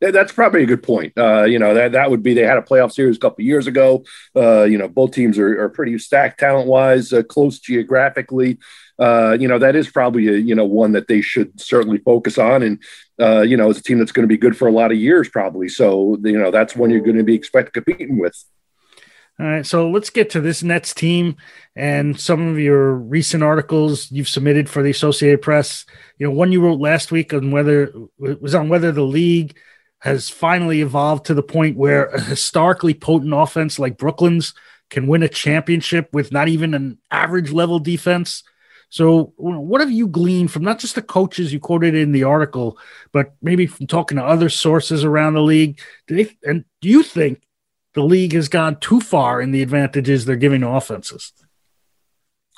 That's 0.00 0.32
probably 0.32 0.64
a 0.64 0.66
good 0.66 0.82
point. 0.82 1.12
Uh, 1.16 1.44
you 1.44 1.60
know 1.60 1.74
that 1.74 1.92
that 1.92 2.10
would 2.10 2.24
be 2.24 2.34
they 2.34 2.42
had 2.42 2.58
a 2.58 2.62
playoff 2.62 2.92
series 2.92 3.16
a 3.16 3.20
couple 3.20 3.44
years 3.44 3.68
ago. 3.68 4.04
Uh, 4.34 4.64
you 4.64 4.76
know 4.76 4.88
both 4.88 5.12
teams 5.12 5.38
are, 5.38 5.62
are 5.62 5.68
pretty 5.68 5.96
stacked 5.98 6.40
talent 6.40 6.66
wise, 6.66 7.12
uh, 7.12 7.22
close 7.22 7.60
geographically. 7.60 8.58
Uh, 8.98 9.36
you 9.38 9.46
know 9.46 9.60
that 9.60 9.76
is 9.76 9.88
probably 9.88 10.26
a, 10.28 10.32
you 10.32 10.56
know 10.56 10.64
one 10.64 10.92
that 10.92 11.06
they 11.06 11.20
should 11.20 11.60
certainly 11.60 11.98
focus 11.98 12.36
on, 12.36 12.64
and 12.64 12.82
uh, 13.20 13.42
you 13.42 13.56
know 13.56 13.70
it's 13.70 13.78
a 13.78 13.82
team 13.82 13.98
that's 13.98 14.12
going 14.12 14.24
to 14.24 14.32
be 14.32 14.36
good 14.36 14.56
for 14.56 14.66
a 14.66 14.72
lot 14.72 14.90
of 14.90 14.98
years 14.98 15.28
probably. 15.28 15.68
So 15.68 16.18
you 16.24 16.38
know 16.38 16.50
that's 16.50 16.74
one 16.74 16.90
you're 16.90 17.00
going 17.00 17.16
to 17.18 17.22
be 17.22 17.36
expect 17.36 17.72
competing 17.72 18.18
with. 18.18 18.44
All 19.40 19.46
right, 19.46 19.66
so 19.66 19.90
let's 19.90 20.10
get 20.10 20.30
to 20.30 20.40
this 20.40 20.62
Nets 20.62 20.92
team 20.92 21.36
and 21.74 22.20
some 22.20 22.46
of 22.48 22.58
your 22.58 22.94
recent 22.94 23.42
articles 23.42 24.10
you've 24.12 24.28
submitted 24.28 24.68
for 24.68 24.82
the 24.82 24.90
Associated 24.90 25.40
Press. 25.40 25.86
You 26.18 26.26
know, 26.26 26.32
one 26.32 26.52
you 26.52 26.60
wrote 26.60 26.80
last 26.80 27.10
week 27.10 27.32
on 27.32 27.50
whether 27.50 27.84
it 28.20 28.42
was 28.42 28.54
on 28.54 28.68
whether 28.68 28.92
the 28.92 29.02
league 29.02 29.56
has 30.00 30.28
finally 30.28 30.82
evolved 30.82 31.26
to 31.26 31.34
the 31.34 31.42
point 31.42 31.76
where 31.76 32.06
a 32.06 32.20
historically 32.20 32.92
potent 32.92 33.32
offense 33.32 33.78
like 33.78 33.96
Brooklyn's 33.96 34.52
can 34.90 35.06
win 35.06 35.22
a 35.22 35.28
championship 35.28 36.10
with 36.12 36.30
not 36.30 36.48
even 36.48 36.74
an 36.74 36.98
average 37.10 37.50
level 37.50 37.78
defense. 37.78 38.42
So, 38.90 39.32
what 39.38 39.80
have 39.80 39.90
you 39.90 40.06
gleaned 40.06 40.50
from 40.50 40.64
not 40.64 40.78
just 40.78 40.94
the 40.94 41.02
coaches 41.02 41.50
you 41.50 41.58
quoted 41.58 41.94
in 41.94 42.12
the 42.12 42.24
article, 42.24 42.76
but 43.10 43.34
maybe 43.40 43.66
from 43.66 43.86
talking 43.86 44.18
to 44.18 44.24
other 44.24 44.50
sources 44.50 45.02
around 45.02 45.32
the 45.32 45.40
league? 45.40 45.80
Do 46.06 46.16
they, 46.16 46.36
and 46.42 46.66
do 46.82 46.90
you 46.90 47.02
think 47.02 47.42
the 47.94 48.02
league 48.02 48.32
has 48.32 48.48
gone 48.48 48.78
too 48.80 49.00
far 49.00 49.40
in 49.40 49.52
the 49.52 49.62
advantages 49.62 50.24
they're 50.24 50.36
giving 50.36 50.62
to 50.62 50.68
offenses. 50.68 51.32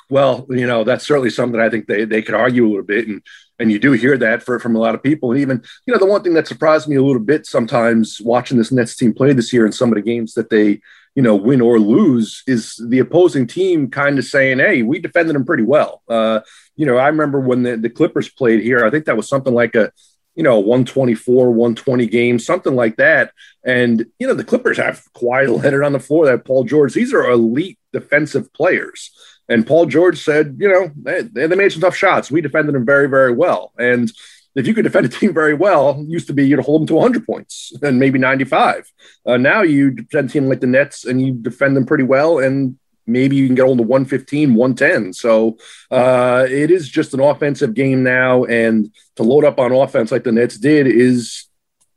Well, 0.09 0.45
you 0.49 0.67
know, 0.67 0.83
that's 0.83 1.05
certainly 1.05 1.31
something 1.31 1.59
I 1.59 1.69
think 1.69 1.87
they, 1.87 2.05
they 2.05 2.21
could 2.21 2.35
argue 2.35 2.65
a 2.65 2.69
little 2.69 2.83
bit. 2.83 3.07
And, 3.07 3.21
and 3.57 3.71
you 3.71 3.79
do 3.79 3.93
hear 3.93 4.17
that 4.17 4.43
for, 4.43 4.59
from 4.59 4.75
a 4.75 4.79
lot 4.79 4.93
of 4.93 5.01
people. 5.01 5.31
And 5.31 5.41
even, 5.41 5.63
you 5.87 5.93
know, 5.93 5.99
the 5.99 6.05
one 6.05 6.21
thing 6.21 6.35
that 6.35 6.47
surprised 6.47 6.87
me 6.87 6.95
a 6.95 7.03
little 7.03 7.21
bit 7.21 7.47
sometimes 7.47 8.21
watching 8.21 8.57
this 8.57 8.71
Nets 8.71 8.95
team 8.95 9.13
play 9.13 9.33
this 9.33 9.51
year 9.51 9.65
in 9.65 9.71
some 9.71 9.89
of 9.89 9.95
the 9.95 10.01
games 10.01 10.33
that 10.35 10.49
they 10.49 10.79
you 11.15 11.21
know, 11.21 11.35
win 11.35 11.61
or 11.61 11.79
lose 11.79 12.43
is 12.45 12.75
the 12.89 12.99
opposing 12.99 13.47
team 13.47 13.89
kind 13.89 14.19
of 14.19 14.25
saying, 14.25 14.59
"Hey, 14.59 14.81
we 14.83 14.99
defended 14.99 15.33
them 15.33 15.45
pretty 15.45 15.63
well." 15.63 16.03
Uh, 16.09 16.41
you 16.75 16.85
know, 16.85 16.97
I 16.97 17.07
remember 17.07 17.39
when 17.39 17.63
the, 17.63 17.77
the 17.77 17.89
Clippers 17.89 18.27
played 18.29 18.61
here. 18.61 18.85
I 18.85 18.91
think 18.91 19.05
that 19.05 19.15
was 19.15 19.29
something 19.29 19.53
like 19.53 19.75
a 19.75 19.91
you 20.35 20.43
know, 20.43 20.59
124, 20.59 21.49
120 21.49 22.07
games, 22.07 22.45
something 22.45 22.75
like 22.75 22.97
that. 22.97 23.33
And, 23.63 24.05
you 24.19 24.27
know, 24.27 24.33
the 24.33 24.43
Clippers 24.43 24.77
have 24.77 25.03
Kawhi 25.13 25.61
Leonard 25.61 25.83
on 25.83 25.93
the 25.93 25.99
floor, 25.99 26.25
that 26.25 26.45
Paul 26.45 26.65
George. 26.65 26.93
These 26.93 27.13
are 27.13 27.29
elite 27.29 27.79
defensive 27.93 28.51
players. 28.53 29.11
And 29.47 29.65
Paul 29.65 29.85
George 29.85 30.19
said, 30.19 30.57
you 30.59 30.67
know, 30.67 30.91
they, 30.95 31.21
they 31.47 31.55
made 31.55 31.71
some 31.71 31.81
tough 31.81 31.95
shots. 31.95 32.31
We 32.31 32.41
defended 32.41 32.75
them 32.75 32.85
very, 32.85 33.07
very 33.07 33.31
well. 33.31 33.71
And 33.77 34.11
if 34.55 34.65
you 34.65 34.73
could 34.73 34.83
defend 34.83 35.05
a 35.05 35.09
team 35.09 35.33
very 35.33 35.53
well, 35.53 36.03
used 36.07 36.27
to 36.27 36.33
be 36.33 36.47
you'd 36.47 36.59
hold 36.61 36.81
them 36.81 36.87
to 36.87 36.95
100 36.95 37.25
points 37.25 37.73
and 37.81 37.99
maybe 37.99 38.17
95. 38.17 38.91
Uh, 39.25 39.37
now 39.37 39.61
you 39.61 39.91
defend 39.91 40.29
a 40.29 40.33
team 40.33 40.47
like 40.47 40.61
the 40.61 40.67
Nets 40.67 41.05
and 41.05 41.21
you 41.21 41.33
defend 41.33 41.75
them 41.75 41.85
pretty 41.85 42.05
well, 42.05 42.39
and 42.39 42.77
maybe 43.07 43.35
you 43.35 43.47
can 43.47 43.55
get 43.55 43.65
on 43.65 43.77
to 43.77 43.83
115, 43.83 44.55
110. 44.55 45.13
So 45.13 45.57
uh, 45.91 46.45
it 46.49 46.71
is 46.71 46.89
just 46.89 47.13
an 47.13 47.19
offensive 47.19 47.73
game 47.73 48.03
now. 48.03 48.45
And 48.45 48.93
to 49.15 49.23
load 49.23 49.45
up 49.45 49.59
on 49.59 49.71
offense 49.71 50.11
like 50.11 50.23
the 50.23 50.31
Nets 50.31 50.57
did 50.57 50.87
is, 50.87 51.45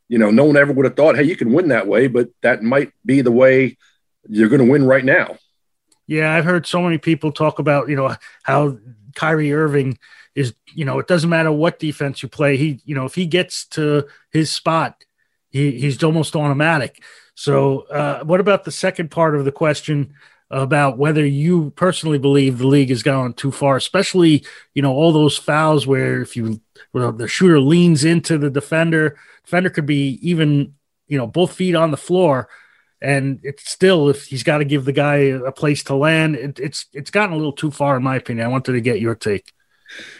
you 0.09 0.19
know, 0.19 0.31
no 0.31 0.45
one 0.45 0.57
ever 0.57 0.73
would 0.73 0.85
have 0.85 0.97
thought, 0.97 1.17
hey, 1.17 1.25
you 1.25 1.37
can 1.37 1.53
win 1.53 1.69
that 1.69 1.87
way, 1.87 2.07
but 2.07 2.29
that 2.43 2.63
might 2.63 2.93
be 3.05 3.21
the 3.21 3.33
way 3.33 3.77
you're 4.29 4.49
going 4.49 4.65
to 4.65 4.71
win 4.71 4.87
right 4.87 5.05
now. 5.05 5.37
Yeah, 6.07 6.33
I've 6.33 6.45
heard 6.45 6.67
so 6.67 6.81
many 6.81 6.99
people 6.99 7.33
talk 7.33 7.59
about, 7.59 7.89
you 7.89 7.97
know, 7.97 8.15
how 8.43 8.79
Kyrie 9.15 9.53
Irving 9.53 9.99
is, 10.35 10.55
you 10.73 10.85
know, 10.85 10.99
it 10.99 11.07
doesn't 11.07 11.29
matter 11.29 11.53
what 11.53 11.79
defense 11.79 12.23
you 12.23 12.29
play. 12.29 12.57
He, 12.57 12.81
you 12.85 12.95
know, 12.95 13.05
if 13.05 13.15
he 13.15 13.27
gets 13.27 13.67
to 13.69 14.07
his 14.31 14.51
spot, 14.51 15.05
he, 15.51 15.79
he's 15.79 16.03
almost 16.03 16.35
automatic. 16.35 17.03
So, 17.35 17.81
uh, 17.83 18.25
what 18.25 18.41
about 18.41 18.65
the 18.65 18.73
second 18.73 19.11
part 19.11 19.37
of 19.37 19.45
the 19.45 19.53
question 19.53 20.15
about 20.51 20.97
whether 20.97 21.27
you 21.27 21.71
personally 21.71 22.19
believe 22.19 22.59
the 22.59 22.67
league 22.67 22.89
has 22.89 23.03
gone 23.03 23.35
too 23.35 23.53
far, 23.53 23.77
especially, 23.77 24.45
you 24.75 24.83
know, 24.83 24.93
all 24.93 25.13
those 25.13 25.37
fouls 25.37 25.87
where 25.87 26.23
if 26.23 26.37
you, 26.37 26.61
well, 26.93 27.13
the 27.13 27.29
shooter 27.29 27.61
leans 27.61 28.05
into 28.05 28.39
the 28.39 28.51
defender, 28.51 29.19
defender 29.45 29.69
could 29.69 29.87
be 29.87 30.19
even, 30.23 30.75
you 31.07 31.19
know, 31.19 31.27
both 31.27 31.53
feet 31.53 31.75
on 31.75 31.91
the 31.91 31.97
floor. 31.97 32.49
And 33.01 33.41
it's 33.43 33.71
still 33.71 34.09
if 34.09 34.27
he's 34.27 34.43
got 34.43 34.59
to 34.59 34.65
give 34.65 34.85
the 34.85 34.93
guy 34.93 35.17
a 35.17 35.53
place 35.53 35.85
to 35.85 35.95
land 35.95 36.35
it, 36.35 36.59
it's 36.59 36.87
it's 36.93 37.11
gotten 37.11 37.33
a 37.33 37.37
little 37.37 37.53
too 37.53 37.71
far 37.71 37.97
in 37.97 38.03
my 38.03 38.17
opinion. 38.17 38.45
I 38.45 38.51
wanted 38.51 38.73
to 38.73 38.81
get 38.81 39.01
your 39.01 39.15
take 39.15 39.53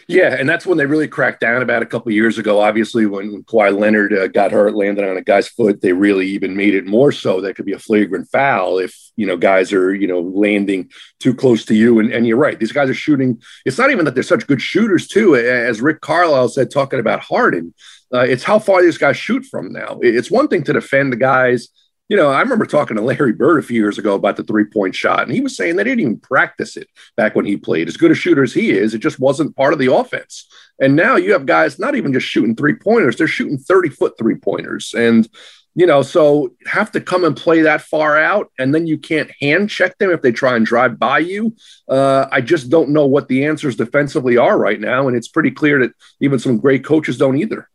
yeah, 0.07 0.35
and 0.39 0.49
that's 0.49 0.65
when 0.65 0.77
they 0.77 0.85
really 0.85 1.07
cracked 1.07 1.39
down 1.39 1.61
about 1.61 1.83
a 1.83 1.85
couple 1.85 2.11
years 2.11 2.37
ago. 2.37 2.59
Obviously, 2.59 3.05
when 3.05 3.43
Kawhi 3.43 3.77
Leonard 3.77 4.13
uh, 4.13 4.27
got 4.27 4.51
hurt, 4.51 4.75
landed 4.75 5.07
on 5.07 5.17
a 5.17 5.21
guy's 5.21 5.47
foot, 5.47 5.81
they 5.81 5.93
really 5.93 6.27
even 6.27 6.55
made 6.55 6.73
it 6.73 6.85
more 6.85 7.11
so 7.11 7.41
that 7.41 7.55
could 7.55 7.65
be 7.65 7.73
a 7.73 7.79
flagrant 7.79 8.27
foul 8.29 8.79
if 8.79 8.95
you 9.15 9.25
know 9.25 9.37
guys 9.37 9.71
are 9.71 9.93
you 9.93 10.07
know 10.07 10.21
landing 10.21 10.89
too 11.19 11.33
close 11.33 11.65
to 11.65 11.75
you. 11.75 11.99
And, 11.99 12.11
and 12.11 12.25
you're 12.25 12.37
right; 12.37 12.59
these 12.59 12.71
guys 12.71 12.89
are 12.89 12.95
shooting. 12.95 13.41
It's 13.65 13.77
not 13.77 13.91
even 13.91 14.05
that 14.05 14.15
they're 14.15 14.23
such 14.23 14.47
good 14.47 14.61
shooters 14.61 15.07
too, 15.07 15.35
as 15.35 15.81
Rick 15.81 16.01
Carlisle 16.01 16.49
said, 16.49 16.71
talking 16.71 16.99
about 16.99 17.21
Harden. 17.21 17.73
Uh, 18.13 18.25
it's 18.27 18.43
how 18.43 18.57
far 18.57 18.81
these 18.81 18.97
guys 18.97 19.17
shoot 19.17 19.45
from 19.45 19.71
now. 19.71 19.99
It's 20.01 20.31
one 20.31 20.47
thing 20.47 20.63
to 20.63 20.73
defend 20.73 21.13
the 21.13 21.17
guys 21.17 21.69
you 22.09 22.17
know, 22.17 22.29
I 22.29 22.41
remember 22.41 22.65
talking 22.65 22.97
to 22.97 23.03
Larry 23.03 23.33
Bird 23.33 23.59
a 23.59 23.63
few 23.63 23.79
years 23.79 23.99
ago 23.99 24.15
about 24.15 24.35
the 24.35 24.43
three 24.43 24.65
point 24.65 24.95
shot, 24.95 25.23
and 25.23 25.31
he 25.31 25.41
was 25.41 25.55
saying 25.55 25.75
they 25.75 25.83
didn't 25.83 25.99
even 25.99 26.19
practice 26.19 26.75
it 26.75 26.87
back 27.15 27.35
when 27.35 27.45
he 27.45 27.55
played. 27.55 27.87
As 27.87 27.97
good 27.97 28.11
a 28.11 28.15
shooter 28.15 28.41
as 28.43 28.53
he 28.53 28.71
is, 28.71 28.95
it 28.95 28.99
just 28.99 29.19
wasn't 29.19 29.55
part 29.55 29.73
of 29.73 29.79
the 29.79 29.93
offense. 29.93 30.47
And 30.81 30.95
now 30.95 31.17
you 31.17 31.33
have 31.33 31.45
guys 31.45 31.77
not 31.77 31.95
even 31.95 32.11
just 32.11 32.25
shooting 32.25 32.55
three 32.55 32.73
pointers, 32.75 33.15
they're 33.15 33.27
shooting 33.27 33.59
30 33.59 33.89
foot 33.89 34.17
three 34.17 34.35
pointers. 34.35 34.95
And, 34.97 35.29
you 35.75 35.85
know, 35.85 36.01
so 36.01 36.55
have 36.65 36.91
to 36.93 37.01
come 37.01 37.23
and 37.23 37.37
play 37.37 37.61
that 37.61 37.81
far 37.81 38.17
out, 38.17 38.51
and 38.57 38.73
then 38.73 38.87
you 38.87 38.97
can't 38.97 39.29
hand 39.39 39.69
check 39.69 39.95
them 39.99 40.09
if 40.09 40.23
they 40.23 40.31
try 40.31 40.55
and 40.55 40.65
drive 40.65 40.97
by 40.97 41.19
you. 41.19 41.55
Uh, 41.87 42.25
I 42.31 42.41
just 42.41 42.71
don't 42.71 42.89
know 42.89 43.05
what 43.05 43.27
the 43.27 43.45
answers 43.45 43.75
defensively 43.75 44.35
are 44.35 44.57
right 44.57 44.81
now. 44.81 45.07
And 45.07 45.15
it's 45.15 45.27
pretty 45.27 45.51
clear 45.51 45.79
that 45.81 45.91
even 46.19 46.39
some 46.39 46.57
great 46.57 46.83
coaches 46.83 47.19
don't 47.19 47.37
either. 47.37 47.69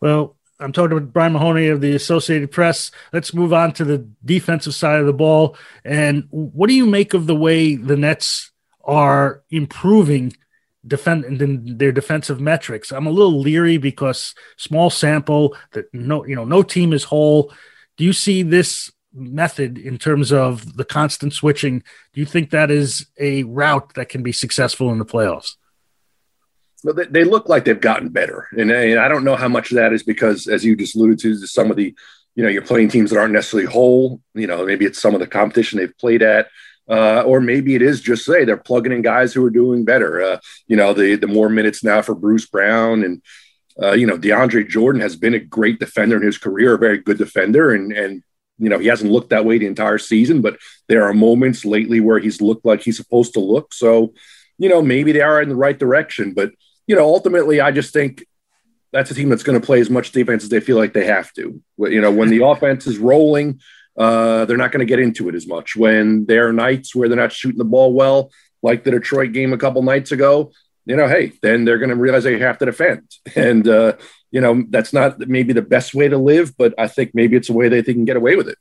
Well, 0.00 0.37
I'm 0.60 0.72
talking 0.72 0.94
with 0.94 1.12
Brian 1.12 1.34
Mahoney 1.34 1.68
of 1.68 1.80
the 1.80 1.94
Associated 1.94 2.50
Press. 2.50 2.90
Let's 3.12 3.32
move 3.32 3.52
on 3.52 3.72
to 3.74 3.84
the 3.84 4.08
defensive 4.24 4.74
side 4.74 5.00
of 5.00 5.06
the 5.06 5.12
ball. 5.12 5.56
And 5.84 6.26
what 6.30 6.68
do 6.68 6.74
you 6.74 6.86
make 6.86 7.14
of 7.14 7.26
the 7.26 7.36
way 7.36 7.76
the 7.76 7.96
Nets 7.96 8.50
are 8.84 9.42
improving 9.50 10.32
defend 10.86 11.78
their 11.78 11.92
defensive 11.92 12.40
metrics? 12.40 12.90
I'm 12.90 13.06
a 13.06 13.10
little 13.10 13.40
leery 13.40 13.76
because 13.76 14.34
small 14.56 14.90
sample 14.90 15.56
that 15.72 15.92
no 15.92 16.24
you 16.26 16.34
know 16.34 16.44
no 16.44 16.62
team 16.62 16.92
is 16.92 17.04
whole. 17.04 17.52
Do 17.96 18.04
you 18.04 18.12
see 18.12 18.42
this 18.42 18.90
method 19.14 19.78
in 19.78 19.96
terms 19.96 20.32
of 20.32 20.76
the 20.76 20.84
constant 20.84 21.34
switching? 21.34 21.84
Do 22.12 22.20
you 22.20 22.26
think 22.26 22.50
that 22.50 22.70
is 22.70 23.06
a 23.18 23.44
route 23.44 23.94
that 23.94 24.08
can 24.08 24.22
be 24.22 24.32
successful 24.32 24.90
in 24.90 24.98
the 24.98 25.04
playoffs? 25.04 25.56
They, 26.84 27.24
look 27.24 27.48
like 27.48 27.64
they've 27.64 27.80
gotten 27.80 28.10
better, 28.10 28.46
and, 28.52 28.70
and, 28.70 29.00
I 29.00 29.08
don't 29.08 29.24
know 29.24 29.34
how 29.34 29.48
much 29.48 29.72
of 29.72 29.76
that 29.76 29.92
is 29.92 30.04
because, 30.04 30.46
as 30.46 30.64
you 30.64 30.76
just 30.76 30.94
alluded 30.94 31.18
to, 31.20 31.34
some 31.46 31.72
of 31.72 31.76
the, 31.76 31.92
you 32.36 32.42
know, 32.44 32.48
you're 32.48 32.62
playing 32.62 32.88
teams 32.88 33.10
that 33.10 33.18
aren't 33.18 33.32
necessarily 33.32 33.68
whole. 33.68 34.20
You 34.34 34.46
know, 34.46 34.64
maybe 34.64 34.84
it's 34.84 35.00
some 35.00 35.12
of 35.12 35.20
the 35.20 35.26
competition 35.26 35.78
they've 35.78 35.98
played 35.98 36.22
at, 36.22 36.46
uh, 36.88 37.22
or 37.22 37.40
maybe 37.40 37.74
it 37.74 37.82
is 37.82 38.00
just 38.00 38.24
say 38.24 38.44
they're 38.44 38.56
plugging 38.56 38.92
in 38.92 39.02
guys 39.02 39.32
who 39.32 39.44
are 39.44 39.50
doing 39.50 39.84
better. 39.84 40.22
Uh, 40.22 40.38
you 40.68 40.76
know, 40.76 40.94
the 40.94 41.16
the 41.16 41.26
more 41.26 41.48
minutes 41.48 41.82
now 41.82 42.02
for 42.02 42.14
Bruce 42.14 42.46
Brown 42.46 43.04
and. 43.04 43.22
Uh, 43.80 43.92
you 43.92 44.08
know, 44.08 44.18
DeAndre 44.18 44.68
Jordan 44.68 45.00
has 45.00 45.14
been 45.14 45.34
a 45.34 45.38
great 45.38 45.78
defender 45.78 46.16
in 46.16 46.22
his 46.24 46.36
career, 46.36 46.74
a 46.74 46.78
very 46.78 46.98
good 46.98 47.16
defender, 47.16 47.70
and 47.72 47.92
and 47.92 48.24
you 48.58 48.68
know 48.68 48.76
he 48.76 48.88
hasn't 48.88 49.12
looked 49.12 49.30
that 49.30 49.44
way 49.44 49.56
the 49.56 49.66
entire 49.66 49.98
season, 49.98 50.42
but 50.42 50.58
there 50.88 51.04
are 51.04 51.14
moments 51.14 51.64
lately 51.64 52.00
where 52.00 52.18
he's 52.18 52.40
looked 52.40 52.66
like 52.66 52.80
he's 52.80 52.96
supposed 52.96 53.34
to 53.34 53.40
look. 53.40 53.72
So, 53.72 54.14
you 54.58 54.68
know, 54.68 54.82
maybe 54.82 55.12
they 55.12 55.20
are 55.20 55.40
in 55.40 55.48
the 55.48 55.54
right 55.54 55.78
direction, 55.78 56.34
but 56.34 56.50
you 56.88 56.96
know, 56.96 57.04
ultimately, 57.04 57.60
I 57.60 57.70
just 57.70 57.92
think 57.92 58.24
that's 58.92 59.10
a 59.10 59.14
team 59.14 59.28
that's 59.28 59.42
going 59.42 59.60
to 59.60 59.64
play 59.64 59.80
as 59.80 59.90
much 59.90 60.10
defense 60.10 60.42
as 60.42 60.48
they 60.48 60.60
feel 60.60 60.78
like 60.78 60.94
they 60.94 61.04
have 61.04 61.32
to. 61.34 61.62
You 61.76 62.00
know, 62.00 62.10
when 62.10 62.30
the 62.30 62.44
offense 62.44 62.86
is 62.86 62.98
rolling, 62.98 63.60
uh, 63.96 64.46
they're 64.46 64.56
not 64.56 64.72
going 64.72 64.84
to 64.84 64.90
get 64.90 64.98
into 64.98 65.28
it 65.28 65.34
as 65.34 65.46
much. 65.46 65.76
When 65.76 66.24
there 66.24 66.48
are 66.48 66.52
nights 66.52 66.94
where 66.94 67.08
they're 67.08 67.18
not 67.18 67.32
shooting 67.32 67.58
the 67.58 67.64
ball 67.64 67.92
well, 67.92 68.32
like 68.62 68.82
the 68.82 68.90
Detroit 68.90 69.32
game 69.32 69.52
a 69.52 69.58
couple 69.58 69.82
nights 69.82 70.10
ago, 70.10 70.50
you 70.86 70.96
know, 70.96 71.06
hey, 71.06 71.32
then 71.42 71.66
they're 71.66 71.78
going 71.78 71.90
to 71.90 71.96
realize 71.96 72.24
they 72.24 72.38
have 72.38 72.58
to 72.58 72.64
defend. 72.64 73.02
And, 73.36 73.68
uh, 73.68 73.96
you 74.30 74.40
know, 74.40 74.64
that's 74.70 74.92
not 74.92 75.20
maybe 75.20 75.52
the 75.52 75.62
best 75.62 75.94
way 75.94 76.08
to 76.08 76.16
live, 76.16 76.56
but 76.56 76.74
I 76.78 76.88
think 76.88 77.10
maybe 77.14 77.36
it's 77.36 77.50
a 77.50 77.52
way 77.52 77.68
that 77.68 77.84
they 77.86 77.92
can 77.92 78.06
get 78.06 78.16
away 78.16 78.36
with 78.36 78.48
it. 78.48 78.58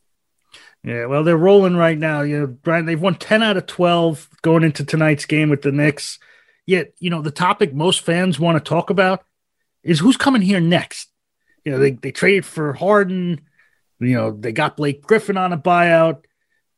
Yeah, 0.83 1.05
well, 1.05 1.23
they're 1.23 1.37
rolling 1.37 1.75
right 1.75 1.97
now. 1.97 2.21
You 2.21 2.39
know, 2.39 2.47
Brian, 2.47 2.85
they've 2.85 3.01
won 3.01 3.15
10 3.15 3.43
out 3.43 3.57
of 3.57 3.65
12 3.65 4.29
going 4.41 4.63
into 4.63 4.85
tonight's 4.85 5.25
game 5.25 5.49
with 5.49 5.61
the 5.61 5.71
Knicks. 5.71 6.19
Yet, 6.67 6.93
you 6.99 7.09
know, 7.09 7.21
the 7.21 7.31
topic 7.31 7.73
most 7.73 8.01
fans 8.01 8.39
want 8.39 8.63
to 8.63 8.69
talk 8.69 8.91
about 8.91 9.23
is 9.83 9.99
who's 9.99 10.17
coming 10.17 10.41
here 10.41 10.59
next. 10.59 11.09
You 11.63 11.71
know, 11.71 11.79
they, 11.79 11.91
they 11.91 12.11
traded 12.11 12.45
for 12.45 12.73
Harden. 12.73 13.41
You 13.99 14.15
know, 14.15 14.31
they 14.31 14.51
got 14.51 14.77
Blake 14.77 15.01
Griffin 15.01 15.37
on 15.37 15.53
a 15.53 15.57
buyout. 15.57 16.25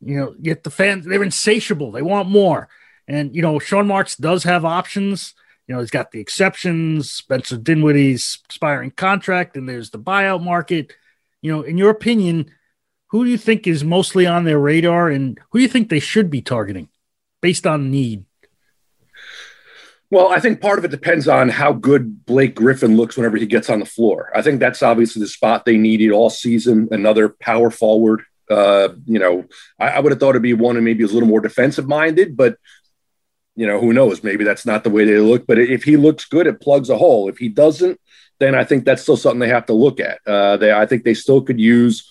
You 0.00 0.16
know, 0.16 0.34
yet 0.40 0.62
the 0.62 0.70
fans, 0.70 1.04
they're 1.04 1.22
insatiable. 1.22 1.90
They 1.90 2.02
want 2.02 2.28
more. 2.28 2.68
And, 3.06 3.34
you 3.34 3.42
know, 3.42 3.58
Sean 3.58 3.88
Marks 3.88 4.16
does 4.16 4.44
have 4.44 4.64
options. 4.64 5.34
You 5.66 5.74
know, 5.74 5.80
he's 5.80 5.90
got 5.90 6.12
the 6.12 6.20
exceptions, 6.20 7.10
Spencer 7.10 7.56
Dinwiddie's 7.56 8.38
expiring 8.44 8.92
contract, 8.92 9.56
and 9.56 9.68
there's 9.68 9.90
the 9.90 9.98
buyout 9.98 10.42
market. 10.42 10.92
You 11.42 11.52
know, 11.52 11.62
in 11.62 11.78
your 11.78 11.90
opinion, 11.90 12.50
who 13.08 13.24
do 13.24 13.30
you 13.30 13.38
think 13.38 13.66
is 13.66 13.84
mostly 13.84 14.26
on 14.26 14.44
their 14.44 14.58
radar 14.58 15.08
and 15.08 15.38
who 15.50 15.58
do 15.58 15.62
you 15.62 15.68
think 15.68 15.88
they 15.88 16.00
should 16.00 16.30
be 16.30 16.42
targeting 16.42 16.88
based 17.40 17.66
on 17.66 17.90
need? 17.90 18.24
Well, 20.10 20.28
I 20.28 20.40
think 20.40 20.60
part 20.60 20.78
of 20.78 20.84
it 20.84 20.90
depends 20.90 21.28
on 21.28 21.48
how 21.48 21.72
good 21.72 22.26
Blake 22.26 22.56
Griffin 22.56 22.96
looks 22.96 23.16
whenever 23.16 23.36
he 23.36 23.46
gets 23.46 23.70
on 23.70 23.78
the 23.78 23.86
floor. 23.86 24.30
I 24.34 24.42
think 24.42 24.58
that's 24.58 24.82
obviously 24.82 25.20
the 25.20 25.28
spot 25.28 25.64
they 25.64 25.76
needed 25.76 26.10
all 26.10 26.30
season. 26.30 26.88
Another 26.90 27.28
power 27.28 27.70
forward. 27.70 28.22
Uh, 28.50 28.88
you 29.06 29.20
know, 29.20 29.44
I, 29.78 29.90
I 29.90 30.00
would 30.00 30.10
have 30.10 30.18
thought 30.18 30.30
it'd 30.30 30.42
be 30.42 30.54
one 30.54 30.74
and 30.76 30.84
maybe 30.84 31.04
is 31.04 31.12
a 31.12 31.14
little 31.14 31.28
more 31.28 31.40
defensive 31.40 31.86
minded, 31.86 32.36
but 32.36 32.56
you 33.54 33.66
know, 33.66 33.80
who 33.80 33.92
knows? 33.92 34.24
Maybe 34.24 34.42
that's 34.42 34.66
not 34.66 34.84
the 34.84 34.90
way 34.90 35.04
they 35.04 35.18
look. 35.18 35.46
But 35.46 35.58
if 35.58 35.84
he 35.84 35.96
looks 35.96 36.24
good, 36.24 36.46
it 36.46 36.60
plugs 36.60 36.88
a 36.90 36.96
hole. 36.96 37.28
If 37.28 37.38
he 37.38 37.48
doesn't, 37.48 38.00
then 38.38 38.54
I 38.54 38.64
think 38.64 38.84
that's 38.84 39.02
still 39.02 39.16
something 39.16 39.38
they 39.38 39.48
have 39.48 39.66
to 39.66 39.74
look 39.74 40.00
at. 40.00 40.18
Uh, 40.26 40.56
they, 40.56 40.72
I 40.72 40.86
think 40.86 41.04
they 41.04 41.14
still 41.14 41.42
could 41.42 41.60
use, 41.60 42.10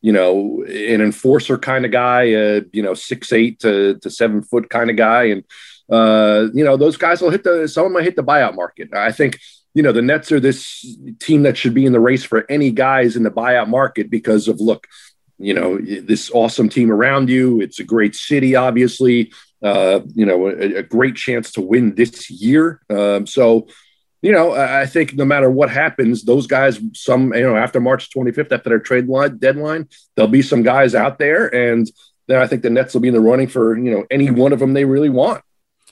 you 0.00 0.12
know, 0.12 0.64
an 0.66 1.00
enforcer 1.00 1.58
kind 1.58 1.84
of 1.84 1.92
guy, 1.92 2.32
uh, 2.32 2.60
you 2.72 2.82
know, 2.82 2.94
six 2.94 3.32
eight 3.32 3.60
to 3.60 3.98
to 3.98 4.10
seven 4.10 4.42
foot 4.42 4.70
kind 4.70 4.90
of 4.90 4.96
guy, 4.96 5.24
and 5.24 5.44
uh, 5.90 6.48
you 6.52 6.64
know, 6.64 6.76
those 6.76 6.96
guys 6.96 7.20
will 7.20 7.30
hit 7.30 7.44
the, 7.44 7.68
someone 7.68 7.92
might 7.92 8.04
hit 8.04 8.16
the 8.16 8.24
buyout 8.24 8.54
market. 8.54 8.92
I 8.94 9.12
think, 9.12 9.38
you 9.74 9.82
know, 9.82 9.92
the 9.92 10.02
Nets 10.02 10.32
are 10.32 10.40
this 10.40 10.84
team 11.20 11.42
that 11.42 11.56
should 11.56 11.74
be 11.74 11.86
in 11.86 11.92
the 11.92 12.00
race 12.00 12.24
for 12.24 12.44
any 12.50 12.70
guys 12.70 13.16
in 13.16 13.22
the 13.22 13.30
buyout 13.30 13.68
market 13.68 14.10
because 14.10 14.48
of, 14.48 14.60
look, 14.60 14.86
you 15.38 15.54
know, 15.54 15.78
this 15.78 16.30
awesome 16.32 16.68
team 16.68 16.90
around 16.90 17.28
you. 17.28 17.60
It's 17.60 17.78
a 17.78 17.84
great 17.84 18.14
city, 18.14 18.56
obviously. 18.56 19.32
Uh, 19.62 20.00
you 20.14 20.26
know, 20.26 20.48
a, 20.48 20.76
a, 20.76 20.82
great 20.82 21.16
chance 21.16 21.50
to 21.52 21.62
win 21.62 21.94
this 21.94 22.30
year. 22.30 22.80
Um, 22.90 23.26
so, 23.26 23.66
you 24.20 24.30
know, 24.30 24.52
I 24.52 24.84
think 24.86 25.14
no 25.14 25.24
matter 25.24 25.50
what 25.50 25.70
happens, 25.70 26.24
those 26.24 26.46
guys, 26.46 26.78
some, 26.92 27.32
you 27.32 27.42
know, 27.42 27.56
after 27.56 27.80
March 27.80 28.10
25th, 28.10 28.52
after 28.52 28.68
their 28.68 28.78
trade 28.78 29.08
line 29.08 29.38
deadline, 29.38 29.88
there'll 30.14 30.30
be 30.30 30.42
some 30.42 30.62
guys 30.62 30.94
out 30.94 31.18
there. 31.18 31.52
And 31.54 31.90
then 32.26 32.40
I 32.40 32.46
think 32.46 32.62
the 32.62 32.70
Nets 32.70 32.94
will 32.94 33.00
be 33.00 33.08
in 33.08 33.14
the 33.14 33.20
running 33.20 33.48
for 33.48 33.76
you 33.76 33.90
know 33.90 34.04
any 34.10 34.30
one 34.30 34.52
of 34.52 34.58
them 34.58 34.74
they 34.74 34.84
really 34.84 35.08
want. 35.08 35.42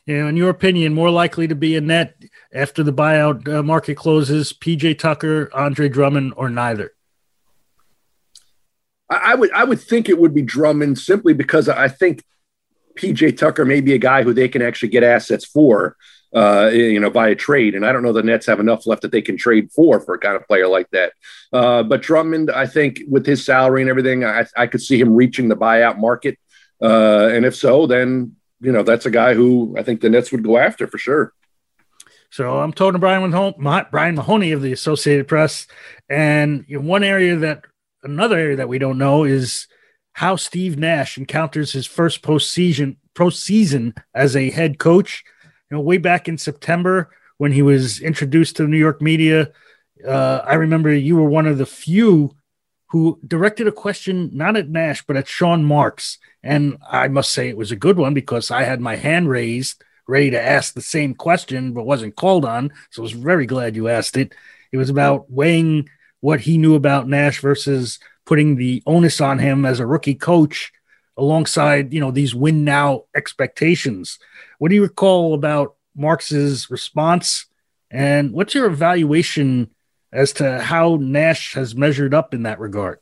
Yeah, 0.06 0.28
in 0.28 0.36
your 0.36 0.50
opinion, 0.50 0.92
more 0.92 1.10
likely 1.10 1.48
to 1.48 1.54
be 1.54 1.76
a 1.76 1.80
net 1.80 2.14
after 2.52 2.82
the 2.82 2.92
buyout 2.92 3.48
uh, 3.48 3.62
market 3.62 3.96
closes, 3.96 4.52
PJ 4.52 4.98
Tucker, 4.98 5.50
Andre 5.54 5.88
Drummond, 5.88 6.34
or 6.36 6.50
neither? 6.50 6.92
I, 9.08 9.32
I 9.32 9.34
would 9.34 9.50
I 9.52 9.64
would 9.64 9.80
think 9.80 10.08
it 10.08 10.18
would 10.18 10.34
be 10.34 10.42
Drummond 10.42 10.98
simply 10.98 11.32
because 11.32 11.68
I 11.68 11.88
think 11.88 12.22
PJ 12.96 13.38
Tucker 13.38 13.64
may 13.64 13.80
be 13.80 13.94
a 13.94 13.98
guy 13.98 14.22
who 14.22 14.34
they 14.34 14.48
can 14.48 14.60
actually 14.60 14.90
get 14.90 15.02
assets 15.02 15.46
for 15.46 15.96
uh, 16.34 16.68
you 16.72 16.98
know, 16.98 17.10
by 17.10 17.28
a 17.28 17.34
trade. 17.34 17.74
And 17.74 17.86
I 17.86 17.92
don't 17.92 18.02
know 18.02 18.12
the 18.12 18.22
Nets 18.22 18.46
have 18.46 18.60
enough 18.60 18.86
left 18.86 19.02
that 19.02 19.12
they 19.12 19.22
can 19.22 19.36
trade 19.36 19.70
for 19.70 20.00
for 20.00 20.14
a 20.14 20.18
kind 20.18 20.34
of 20.36 20.46
player 20.46 20.66
like 20.66 20.90
that. 20.90 21.12
Uh, 21.52 21.82
but 21.84 22.02
Drummond, 22.02 22.50
I 22.50 22.66
think 22.66 23.00
with 23.08 23.24
his 23.24 23.44
salary 23.44 23.82
and 23.82 23.90
everything, 23.90 24.24
I, 24.24 24.46
I 24.56 24.66
could 24.66 24.82
see 24.82 25.00
him 25.00 25.14
reaching 25.14 25.48
the 25.48 25.56
buyout 25.56 25.98
market. 25.98 26.38
Uh, 26.82 27.28
and 27.28 27.44
if 27.44 27.54
so, 27.54 27.86
then 27.86 28.34
you 28.64 28.72
know 28.72 28.82
that's 28.82 29.06
a 29.06 29.10
guy 29.10 29.34
who 29.34 29.74
I 29.78 29.82
think 29.82 30.00
the 30.00 30.08
Nets 30.08 30.32
would 30.32 30.42
go 30.42 30.56
after 30.56 30.86
for 30.86 30.98
sure. 30.98 31.32
So 32.30 32.58
I'm 32.58 32.72
talking 32.72 32.94
to 32.94 32.98
Brian 32.98 33.30
Mahoney, 33.30 33.86
Brian 33.90 34.14
Mahoney 34.16 34.52
of 34.52 34.62
the 34.62 34.72
Associated 34.72 35.28
Press, 35.28 35.68
and 36.08 36.64
one 36.68 37.04
area 37.04 37.36
that 37.36 37.64
another 38.02 38.36
area 38.36 38.56
that 38.56 38.68
we 38.68 38.78
don't 38.78 38.98
know 38.98 39.24
is 39.24 39.68
how 40.14 40.36
Steve 40.36 40.78
Nash 40.78 41.18
encounters 41.18 41.72
his 41.72 41.86
first 41.86 42.22
postseason 42.22 42.96
postseason 43.14 43.96
as 44.14 44.34
a 44.34 44.50
head 44.50 44.78
coach 44.78 45.22
You 45.70 45.76
know, 45.76 45.80
way 45.80 45.98
back 45.98 46.26
in 46.26 46.38
September 46.38 47.10
when 47.38 47.52
he 47.52 47.62
was 47.62 48.00
introduced 48.00 48.56
to 48.56 48.62
the 48.62 48.68
New 48.68 48.78
York 48.78 49.00
media, 49.00 49.52
uh, 50.06 50.40
I 50.44 50.54
remember 50.54 50.92
you 50.92 51.16
were 51.16 51.28
one 51.28 51.46
of 51.46 51.58
the 51.58 51.66
few 51.66 52.34
who 52.88 53.18
directed 53.26 53.66
a 53.66 53.72
question 53.72 54.30
not 54.32 54.56
at 54.56 54.68
Nash 54.68 55.04
but 55.06 55.16
at 55.16 55.28
Sean 55.28 55.64
Marks, 55.64 56.18
and 56.42 56.76
I 56.88 57.08
must 57.08 57.30
say 57.30 57.48
it 57.48 57.56
was 57.56 57.72
a 57.72 57.76
good 57.76 57.96
one 57.96 58.14
because 58.14 58.50
I 58.50 58.62
had 58.62 58.80
my 58.80 58.96
hand 58.96 59.28
raised, 59.28 59.82
ready 60.06 60.30
to 60.30 60.40
ask 60.40 60.74
the 60.74 60.82
same 60.82 61.14
question, 61.14 61.72
but 61.72 61.86
wasn't 61.86 62.16
called 62.16 62.44
on. 62.44 62.70
So 62.90 63.02
I 63.02 63.04
was 63.04 63.12
very 63.12 63.46
glad 63.46 63.76
you 63.76 63.88
asked 63.88 64.16
it. 64.16 64.34
It 64.72 64.76
was 64.76 64.90
about 64.90 65.30
weighing 65.30 65.88
what 66.20 66.40
he 66.40 66.58
knew 66.58 66.74
about 66.74 67.08
Nash 67.08 67.40
versus 67.40 67.98
putting 68.26 68.56
the 68.56 68.82
onus 68.86 69.20
on 69.20 69.38
him 69.38 69.64
as 69.64 69.80
a 69.80 69.86
rookie 69.86 70.14
coach 70.14 70.72
alongside 71.16 71.92
you 71.92 72.00
know 72.00 72.10
these 72.10 72.34
win 72.34 72.64
now 72.64 73.04
expectations. 73.14 74.18
What 74.58 74.68
do 74.68 74.74
you 74.74 74.82
recall 74.82 75.34
about 75.34 75.76
Marks's 75.96 76.70
response, 76.70 77.46
and 77.90 78.32
what's 78.32 78.54
your 78.54 78.66
evaluation 78.66 79.70
as 80.14 80.32
to 80.34 80.60
how 80.60 80.96
Nash 81.00 81.54
has 81.54 81.74
measured 81.74 82.14
up 82.14 82.32
in 82.32 82.44
that 82.44 82.60
regard? 82.60 83.00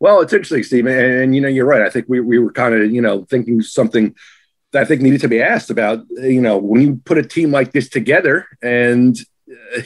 Well, 0.00 0.20
it's 0.20 0.32
interesting, 0.32 0.64
Steve, 0.64 0.86
and, 0.86 0.98
and 0.98 1.34
you 1.34 1.40
know 1.40 1.48
you're 1.48 1.66
right. 1.66 1.82
I 1.82 1.90
think 1.90 2.06
we 2.08 2.20
we 2.20 2.38
were 2.38 2.52
kind 2.52 2.74
of 2.74 2.90
you 2.90 3.00
know 3.00 3.24
thinking 3.24 3.62
something 3.62 4.14
that 4.72 4.82
I 4.82 4.84
think 4.84 5.02
needed 5.02 5.20
to 5.20 5.28
be 5.28 5.42
asked 5.42 5.70
about. 5.70 6.04
You 6.10 6.40
know, 6.40 6.58
when 6.58 6.80
you 6.80 7.00
put 7.04 7.18
a 7.18 7.22
team 7.22 7.50
like 7.52 7.72
this 7.72 7.88
together, 7.88 8.46
and 8.62 9.16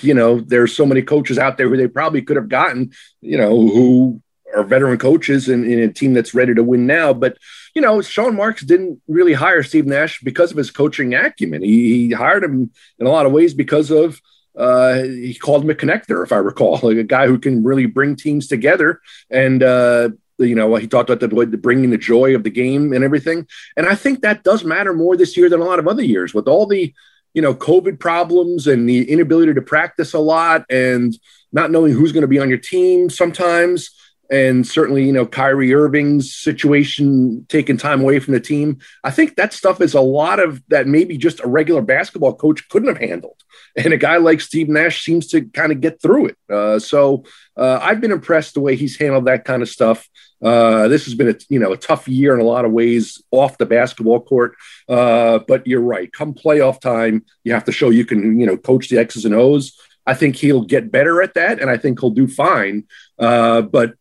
you 0.01 0.15
know, 0.15 0.41
there's 0.41 0.75
so 0.75 0.87
many 0.87 1.03
coaches 1.03 1.39
out 1.39 1.59
there 1.59 1.69
who 1.69 1.77
they 1.77 1.89
probably 1.89 2.23
could 2.23 2.37
have 2.37 2.49
gotten, 2.49 2.93
you 3.21 3.37
know, 3.37 3.51
who 3.51 4.23
are 4.55 4.63
veteran 4.63 4.99
coaches 4.99 5.49
in, 5.49 5.65
in 5.65 5.81
a 5.81 5.93
team 5.93 6.15
that's 6.15 6.35
ready 6.35 6.55
to 6.55 6.63
win 6.63 6.87
now. 6.87 7.13
But 7.13 7.37
you 7.75 7.83
know, 7.83 8.01
Sean 8.01 8.37
Marks 8.37 8.63
didn't 8.63 9.03
really 9.09 9.33
hire 9.33 9.65
Steve 9.65 9.87
Nash 9.87 10.21
because 10.21 10.53
of 10.53 10.57
his 10.57 10.71
coaching 10.71 11.15
acumen. 11.15 11.63
He, 11.63 12.07
he 12.07 12.11
hired 12.13 12.45
him 12.45 12.71
in 13.01 13.07
a 13.07 13.11
lot 13.11 13.27
of 13.27 13.33
ways 13.33 13.53
because 13.53 13.91
of 13.91 14.21
uh, 14.57 15.03
he 15.03 15.35
called 15.35 15.65
him 15.65 15.71
a 15.71 15.75
connector, 15.75 16.23
if 16.23 16.33
I 16.33 16.37
recall, 16.37 16.79
like 16.83 16.97
a 16.97 17.05
guy 17.05 17.27
who 17.27 17.39
can 17.39 17.65
really 17.65 17.87
bring 17.87 18.17
teams 18.17 18.47
together. 18.47 19.01
And 19.31 19.63
uh, 19.63 20.11
you 20.39 20.55
know, 20.55 20.75
he 20.77 20.87
talked 20.87 21.11
about 21.11 21.21
the, 21.21 21.47
the 21.47 21.57
bringing 21.57 21.91
the 21.91 21.99
joy 21.99 22.35
of 22.35 22.43
the 22.43 22.51
game 22.51 22.93
and 22.93 23.05
everything. 23.05 23.47
And 23.77 23.87
I 23.87 23.95
think 23.95 24.23
that 24.23 24.43
does 24.43 24.65
matter 24.65 24.93
more 24.93 25.17
this 25.17 25.37
year 25.37 25.49
than 25.49 25.61
a 25.61 25.65
lot 25.65 25.79
of 25.79 25.87
other 25.87 26.05
years 26.05 26.35
with 26.35 26.49
all 26.49 26.67
the 26.67 26.93
you 27.35 27.43
know 27.43 27.55
COVID 27.55 27.99
problems 27.99 28.67
and 28.67 28.89
the 28.89 29.11
inability 29.11 29.55
to 29.55 29.63
practice 29.63 30.15
a 30.15 30.19
lot 30.19 30.65
and 30.71 31.19
not 31.53 31.71
knowing 31.71 31.93
who's 31.93 32.13
going 32.13 32.23
to 32.23 32.29
be 32.29 32.39
on 32.39 32.49
your 32.49 32.59
team 32.59 33.11
sometimes 33.11 33.91
and 34.31 34.67
certainly, 34.67 35.05
you 35.05 35.13
know, 35.13 35.27
Kyrie 35.27 35.75
Irving's 35.75 36.35
situation 36.35 37.47
taking 37.49 37.77
time 37.77 38.01
away 38.01 38.19
from 38.19 38.35
the 38.35 38.41
team. 38.41 38.79
I 39.03 39.11
think 39.11 39.37
that 39.37 39.53
stuff 39.53 39.81
is 39.81 39.95
a 39.95 40.01
lot 40.01 40.41
of 40.41 40.63
that 40.69 40.87
maybe 40.87 41.17
just 41.17 41.41
a 41.41 41.47
regular 41.47 41.83
basketball 41.83 42.35
coach 42.35 42.69
couldn't 42.69 42.89
have 42.89 43.09
handled. 43.09 43.43
And 43.77 43.93
a 43.93 43.97
guy 43.97 44.17
like 44.17 44.41
Steve 44.41 44.69
Nash 44.69 45.05
seems 45.05 45.29
to 45.29 45.43
kind 45.43 45.73
of 45.73 45.81
get 45.81 46.01
through 46.01 46.27
it. 46.27 46.37
Uh, 46.49 46.79
so 46.79 47.25
uh, 47.57 47.79
I've 47.83 48.01
been 48.01 48.13
impressed 48.13 48.55
the 48.55 48.61
way 48.61 48.77
he's 48.77 48.99
handled 48.99 49.27
that 49.27 49.45
kind 49.45 49.63
of 49.63 49.69
stuff. 49.69 50.09
Uh, 50.43 50.89
this 50.89 51.07
has 51.07 51.15
been 51.15 51.29
a 51.29 51.35
you 51.49 51.59
know 51.59 51.73
a 51.73 51.77
tough 51.77 52.07
year 52.07 52.35
in 52.35 52.41
a 52.41 52.45
lot 52.45 52.65
of 52.65 52.73
ways 52.73 53.23
off 53.31 53.57
the 53.59 53.67
basketball 53.67 54.21
court. 54.21 54.55
Uh, 54.89 55.39
but 55.49 55.67
you're 55.67 55.81
right. 55.81 56.13
Come 56.13 56.35
playoff 56.35 56.81
time, 56.81 57.25
you 57.45 57.53
have 57.53 57.65
to 57.65 57.73
show 57.73 57.91
you 57.91 58.05
can 58.05 58.39
you 58.39 58.47
know 58.47 58.57
coach 58.57 58.89
the 58.89 58.99
X's 58.99 59.25
and 59.25 59.35
O's. 59.35 59.79
I 60.07 60.15
think 60.15 60.37
he'll 60.37 60.65
get 60.65 60.93
better 60.93 61.23
at 61.23 61.35
that, 61.35 61.61
and 61.61 61.71
I 61.71 61.79
think 61.79 62.01
he'll 62.01 62.11
do 62.11 62.29
fine. 62.29 62.85
Uh, 63.19 63.63
but 63.63 63.95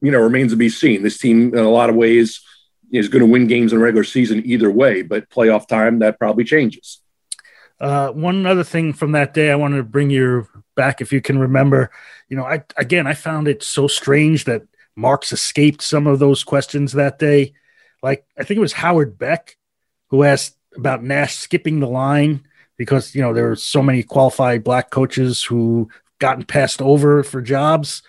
you 0.00 0.10
know, 0.10 0.18
remains 0.18 0.52
to 0.52 0.56
be 0.56 0.68
seen. 0.68 1.02
This 1.02 1.18
team, 1.18 1.54
in 1.54 1.60
a 1.60 1.70
lot 1.70 1.90
of 1.90 1.96
ways, 1.96 2.40
is 2.92 3.08
going 3.08 3.20
to 3.20 3.30
win 3.30 3.46
games 3.46 3.72
in 3.72 3.80
regular 3.80 4.04
season 4.04 4.42
either 4.44 4.70
way, 4.70 5.02
but 5.02 5.28
playoff 5.28 5.66
time, 5.66 5.98
that 5.98 6.18
probably 6.18 6.44
changes. 6.44 7.00
Uh, 7.80 8.10
one 8.10 8.46
other 8.46 8.64
thing 8.64 8.92
from 8.92 9.12
that 9.12 9.34
day, 9.34 9.50
I 9.50 9.56
wanted 9.56 9.76
to 9.76 9.82
bring 9.84 10.10
you 10.10 10.48
back, 10.74 11.00
if 11.00 11.12
you 11.12 11.20
can 11.20 11.38
remember. 11.38 11.90
You 12.28 12.36
know, 12.36 12.44
I 12.44 12.64
again, 12.76 13.06
I 13.06 13.14
found 13.14 13.46
it 13.46 13.62
so 13.62 13.86
strange 13.86 14.44
that 14.44 14.62
Marks 14.96 15.32
escaped 15.32 15.82
some 15.82 16.06
of 16.06 16.18
those 16.18 16.42
questions 16.42 16.92
that 16.92 17.18
day. 17.18 17.52
Like, 18.02 18.26
I 18.36 18.42
think 18.42 18.58
it 18.58 18.62
was 18.62 18.72
Howard 18.72 19.18
Beck 19.18 19.56
who 20.08 20.24
asked 20.24 20.56
about 20.76 21.04
Nash 21.04 21.36
skipping 21.36 21.80
the 21.80 21.88
line 21.88 22.44
because 22.76 23.14
you 23.14 23.20
know 23.20 23.32
there 23.32 23.50
are 23.50 23.56
so 23.56 23.82
many 23.82 24.02
qualified 24.02 24.64
black 24.64 24.90
coaches 24.90 25.44
who 25.44 25.88
gotten 26.18 26.44
passed 26.44 26.82
over 26.82 27.22
for 27.22 27.40
jobs 27.42 28.02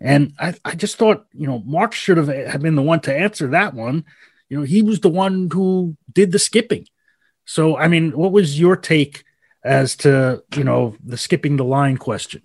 and 0.00 0.32
I, 0.38 0.54
I 0.64 0.74
just 0.74 0.96
thought, 0.96 1.26
you 1.32 1.46
know, 1.46 1.60
Mark 1.60 1.92
should 1.92 2.16
have, 2.16 2.28
have 2.28 2.62
been 2.62 2.74
the 2.74 2.82
one 2.82 3.00
to 3.00 3.16
answer 3.16 3.48
that 3.48 3.74
one. 3.74 4.04
You 4.48 4.58
know, 4.58 4.64
he 4.64 4.82
was 4.82 5.00
the 5.00 5.10
one 5.10 5.50
who 5.52 5.96
did 6.12 6.32
the 6.32 6.38
skipping. 6.38 6.86
So, 7.44 7.76
I 7.76 7.88
mean, 7.88 8.12
what 8.12 8.32
was 8.32 8.58
your 8.58 8.76
take 8.76 9.24
as 9.64 9.96
to, 9.96 10.42
you 10.56 10.64
know, 10.64 10.96
the 11.04 11.16
skipping 11.16 11.56
the 11.56 11.64
line 11.64 11.96
question? 11.96 12.42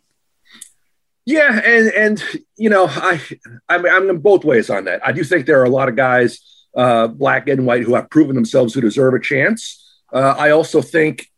Yeah, 1.26 1.60
and 1.66 1.92
and 1.94 2.24
you 2.56 2.70
know, 2.70 2.86
I 2.88 3.20
I'm, 3.68 3.86
I'm 3.86 4.20
both 4.20 4.46
ways 4.46 4.70
on 4.70 4.86
that. 4.86 5.06
I 5.06 5.12
do 5.12 5.24
think 5.24 5.48
there 5.48 5.60
are 5.60 5.66
a 5.66 5.70
lot 5.70 5.90
of 5.90 5.96
guys, 5.96 6.40
uh, 6.76 7.08
black 7.08 7.48
and 7.48 7.66
white, 7.66 7.82
who 7.82 7.96
have 7.96 8.12
proven 8.12 8.36
themselves 8.36 8.76
who 8.76 8.82
deserve 8.82 9.16
a 9.16 9.20
chance. 9.20 9.82
Uh, 10.14 10.36
I 10.38 10.52
also 10.52 10.84
think 10.84 11.32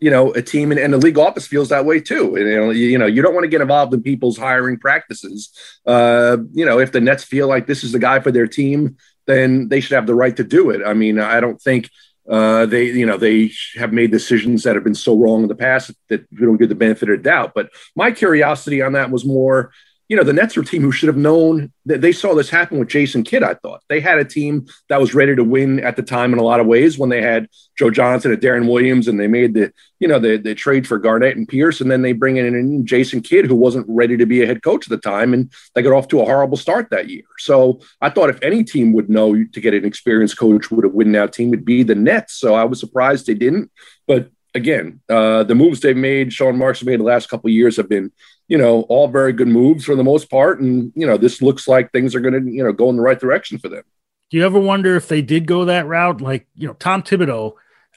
you 0.00 0.10
know, 0.10 0.32
a 0.32 0.42
team 0.42 0.70
and, 0.70 0.92
the 0.92 0.98
league 0.98 1.18
office 1.18 1.46
feels 1.46 1.70
that 1.70 1.84
way 1.84 2.00
too. 2.00 2.36
And, 2.36 2.46
you 2.48 2.56
know, 2.56 2.70
you, 2.70 2.86
you, 2.86 2.98
know, 2.98 3.06
you 3.06 3.20
don't 3.20 3.34
want 3.34 3.44
to 3.44 3.48
get 3.48 3.60
involved 3.60 3.92
in 3.92 4.02
people's 4.02 4.38
hiring 4.38 4.78
practices. 4.78 5.50
Uh, 5.84 6.38
you 6.52 6.64
know, 6.64 6.78
if 6.78 6.92
the 6.92 7.00
Nets 7.00 7.24
feel 7.24 7.48
like 7.48 7.66
this 7.66 7.82
is 7.82 7.92
the 7.92 7.98
guy 7.98 8.20
for 8.20 8.30
their 8.30 8.46
team, 8.46 8.96
then 9.26 9.68
they 9.68 9.80
should 9.80 9.94
have 9.94 10.06
the 10.06 10.14
right 10.14 10.36
to 10.36 10.44
do 10.44 10.70
it. 10.70 10.82
I 10.86 10.94
mean, 10.94 11.18
I 11.18 11.40
don't 11.40 11.60
think 11.60 11.90
uh, 12.28 12.66
they, 12.66 12.84
you 12.84 13.06
know, 13.06 13.16
they 13.16 13.50
have 13.76 13.92
made 13.92 14.10
decisions 14.10 14.62
that 14.62 14.74
have 14.74 14.84
been 14.84 14.94
so 14.94 15.16
wrong 15.16 15.42
in 15.42 15.48
the 15.48 15.54
past 15.54 15.90
that 16.08 16.26
we 16.30 16.46
don't 16.46 16.58
give 16.58 16.68
the 16.68 16.74
benefit 16.74 17.08
of 17.08 17.22
doubt. 17.22 17.52
But 17.54 17.70
my 17.96 18.12
curiosity 18.12 18.82
on 18.82 18.92
that 18.92 19.10
was 19.10 19.24
more, 19.24 19.72
you 20.08 20.16
know, 20.16 20.24
the 20.24 20.32
Nets 20.32 20.56
are 20.56 20.62
a 20.62 20.64
team 20.64 20.80
who 20.80 20.90
should 20.90 21.08
have 21.08 21.18
known 21.18 21.70
that 21.84 22.00
they 22.00 22.12
saw 22.12 22.34
this 22.34 22.48
happen 22.48 22.78
with 22.78 22.88
Jason 22.88 23.22
Kidd. 23.22 23.42
I 23.42 23.54
thought 23.54 23.82
they 23.88 24.00
had 24.00 24.18
a 24.18 24.24
team 24.24 24.66
that 24.88 25.00
was 25.00 25.14
ready 25.14 25.36
to 25.36 25.44
win 25.44 25.80
at 25.80 25.96
the 25.96 26.02
time 26.02 26.32
in 26.32 26.38
a 26.38 26.42
lot 26.42 26.60
of 26.60 26.66
ways 26.66 26.98
when 26.98 27.10
they 27.10 27.20
had 27.20 27.46
Joe 27.76 27.90
Johnson 27.90 28.32
and 28.32 28.40
Deron 28.40 28.70
Williams, 28.70 29.06
and 29.06 29.20
they 29.20 29.26
made 29.26 29.52
the, 29.52 29.70
you 30.00 30.08
know, 30.08 30.18
the, 30.18 30.38
the 30.38 30.54
trade 30.54 30.86
for 30.86 30.98
Garnett 30.98 31.36
and 31.36 31.46
Pierce, 31.46 31.82
and 31.82 31.90
then 31.90 32.00
they 32.00 32.12
bring 32.12 32.38
in 32.38 32.86
Jason 32.86 33.20
Kidd, 33.20 33.44
who 33.44 33.54
wasn't 33.54 33.86
ready 33.86 34.16
to 34.16 34.24
be 34.24 34.42
a 34.42 34.46
head 34.46 34.62
coach 34.62 34.86
at 34.86 34.90
the 34.90 35.10
time, 35.10 35.34
and 35.34 35.52
they 35.74 35.82
got 35.82 35.92
off 35.92 36.08
to 36.08 36.20
a 36.20 36.24
horrible 36.24 36.56
start 36.56 36.88
that 36.90 37.10
year. 37.10 37.24
So 37.38 37.80
I 38.00 38.08
thought 38.08 38.30
if 38.30 38.42
any 38.42 38.64
team 38.64 38.94
would 38.94 39.10
know 39.10 39.34
to 39.34 39.60
get 39.60 39.74
an 39.74 39.84
experienced 39.84 40.38
coach 40.38 40.70
would 40.70 40.84
have 40.84 40.94
win 40.94 41.12
that 41.12 41.34
team 41.34 41.50
would 41.50 41.66
be 41.66 41.82
the 41.82 41.94
Nets. 41.94 42.34
So 42.34 42.54
I 42.54 42.64
was 42.64 42.80
surprised 42.80 43.26
they 43.26 43.34
didn't, 43.34 43.70
but 44.06 44.30
again, 44.54 45.00
uh, 45.08 45.44
the 45.44 45.54
moves 45.54 45.80
they've 45.80 45.96
made, 45.96 46.32
Sean 46.32 46.56
Marks 46.56 46.82
made 46.82 47.00
the 47.00 47.04
last 47.04 47.28
couple 47.28 47.50
years 47.50 47.76
have 47.76 47.88
been 47.88 48.10
you 48.48 48.58
know, 48.58 48.82
all 48.88 49.08
very 49.08 49.32
good 49.32 49.48
moves 49.48 49.84
for 49.84 49.94
the 49.94 50.02
most 50.02 50.30
part. 50.30 50.60
And, 50.60 50.90
you 50.96 51.06
know, 51.06 51.16
this 51.16 51.40
looks 51.40 51.68
like 51.68 51.92
things 51.92 52.14
are 52.14 52.20
going 52.20 52.34
to, 52.34 52.50
you 52.50 52.64
know, 52.64 52.72
go 52.72 52.88
in 52.90 52.96
the 52.96 53.02
right 53.02 53.20
direction 53.20 53.58
for 53.58 53.68
them. 53.68 53.84
Do 54.30 54.36
you 54.36 54.44
ever 54.44 54.58
wonder 54.58 54.96
if 54.96 55.08
they 55.08 55.22
did 55.22 55.46
go 55.46 55.66
that 55.66 55.86
route? 55.86 56.20
Like, 56.20 56.46
you 56.54 56.66
know, 56.66 56.74
Tom 56.74 57.02
Thibodeau, 57.02 57.52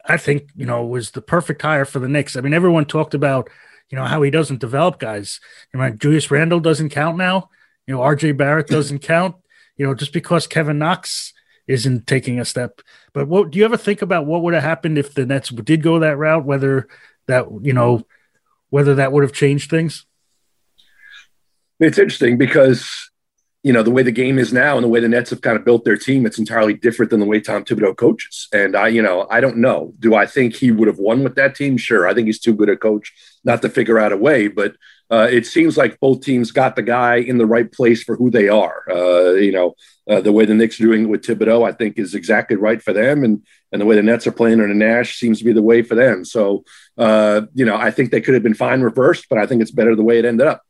I 0.05 0.17
think, 0.17 0.49
you 0.55 0.65
know, 0.65 0.85
was 0.85 1.11
the 1.11 1.21
perfect 1.21 1.61
hire 1.61 1.85
for 1.85 1.99
the 1.99 2.07
Knicks. 2.07 2.35
I 2.35 2.41
mean, 2.41 2.53
everyone 2.53 2.85
talked 2.85 3.13
about, 3.13 3.49
you 3.89 3.97
know, 3.97 4.05
how 4.05 4.21
he 4.21 4.31
doesn't 4.31 4.59
develop 4.59 4.99
guys. 4.99 5.39
You 5.73 5.79
know, 5.79 5.89
Julius 5.91 6.31
Randle 6.31 6.59
doesn't 6.59 6.89
count 6.89 7.17
now. 7.17 7.49
You 7.87 7.95
know, 7.95 8.01
RJ 8.01 8.37
Barrett 8.37 8.67
doesn't 8.67 8.99
count, 8.99 9.35
you 9.75 9.85
know, 9.85 9.93
just 9.93 10.13
because 10.13 10.47
Kevin 10.47 10.79
Knox 10.79 11.33
isn't 11.67 12.07
taking 12.07 12.39
a 12.39 12.45
step. 12.45 12.81
But 13.13 13.27
what 13.27 13.51
do 13.51 13.59
you 13.59 13.65
ever 13.65 13.77
think 13.77 14.01
about 14.01 14.25
what 14.25 14.43
would 14.43 14.53
have 14.53 14.63
happened 14.63 14.97
if 14.97 15.13
the 15.13 15.25
Nets 15.25 15.49
did 15.49 15.81
go 15.81 15.99
that 15.99 16.17
route, 16.17 16.45
whether 16.45 16.87
that, 17.27 17.47
you 17.61 17.73
know, 17.73 18.05
whether 18.69 18.95
that 18.95 19.11
would 19.11 19.23
have 19.23 19.33
changed 19.33 19.69
things? 19.69 20.05
It's 21.81 21.97
interesting 21.97 22.37
because 22.37 23.09
you 23.63 23.73
know 23.73 23.83
the 23.83 23.91
way 23.91 24.01
the 24.01 24.11
game 24.11 24.39
is 24.39 24.53
now 24.53 24.75
and 24.75 24.83
the 24.83 24.89
way 24.89 24.99
the 24.99 25.07
Nets 25.07 25.29
have 25.29 25.41
kind 25.41 25.57
of 25.57 25.65
built 25.65 25.83
their 25.85 25.97
team, 25.97 26.25
it's 26.25 26.39
entirely 26.39 26.73
different 26.73 27.11
than 27.11 27.19
the 27.19 27.25
way 27.25 27.39
Tom 27.39 27.63
Thibodeau 27.63 27.95
coaches. 27.95 28.47
And 28.53 28.75
I, 28.75 28.87
you 28.87 29.01
know, 29.01 29.27
I 29.29 29.39
don't 29.39 29.57
know. 29.57 29.93
Do 29.99 30.15
I 30.15 30.25
think 30.25 30.55
he 30.55 30.71
would 30.71 30.87
have 30.87 30.97
won 30.97 31.23
with 31.23 31.35
that 31.35 31.55
team? 31.55 31.77
Sure, 31.77 32.07
I 32.07 32.13
think 32.13 32.27
he's 32.27 32.39
too 32.39 32.55
good 32.55 32.69
a 32.69 32.77
coach 32.77 33.11
not 33.43 33.61
to 33.61 33.69
figure 33.69 33.99
out 33.99 34.13
a 34.13 34.17
way. 34.17 34.47
But 34.47 34.75
uh, 35.11 35.27
it 35.29 35.45
seems 35.45 35.77
like 35.77 35.99
both 35.99 36.21
teams 36.21 36.51
got 36.51 36.75
the 36.75 36.81
guy 36.81 37.17
in 37.17 37.37
the 37.37 37.45
right 37.45 37.71
place 37.71 38.01
for 38.01 38.15
who 38.15 38.31
they 38.31 38.47
are. 38.47 38.83
Uh, 38.89 39.33
you 39.33 39.51
know, 39.51 39.75
uh, 40.09 40.21
the 40.21 40.31
way 40.31 40.45
the 40.45 40.53
Knicks 40.53 40.79
are 40.79 40.83
doing 40.83 41.03
it 41.03 41.09
with 41.09 41.21
Thibodeau, 41.21 41.67
I 41.67 41.73
think, 41.73 41.99
is 41.99 42.15
exactly 42.15 42.55
right 42.55 42.81
for 42.81 42.93
them, 42.93 43.23
and 43.23 43.45
and 43.71 43.81
the 43.81 43.85
way 43.85 43.95
the 43.95 44.03
Nets 44.03 44.25
are 44.25 44.31
playing 44.31 44.59
under 44.59 44.73
Nash 44.73 45.17
seems 45.17 45.39
to 45.39 45.45
be 45.45 45.53
the 45.53 45.61
way 45.61 45.81
for 45.81 45.95
them. 45.95 46.25
So, 46.25 46.63
uh, 46.97 47.41
you 47.53 47.65
know, 47.65 47.75
I 47.75 47.91
think 47.91 48.09
they 48.09 48.21
could 48.21 48.33
have 48.33 48.43
been 48.43 48.53
fine 48.53 48.81
reversed, 48.81 49.27
but 49.29 49.37
I 49.37 49.45
think 49.45 49.61
it's 49.61 49.71
better 49.71 49.95
the 49.95 50.03
way 50.03 50.17
it 50.19 50.25
ended 50.25 50.47
up. 50.47 50.61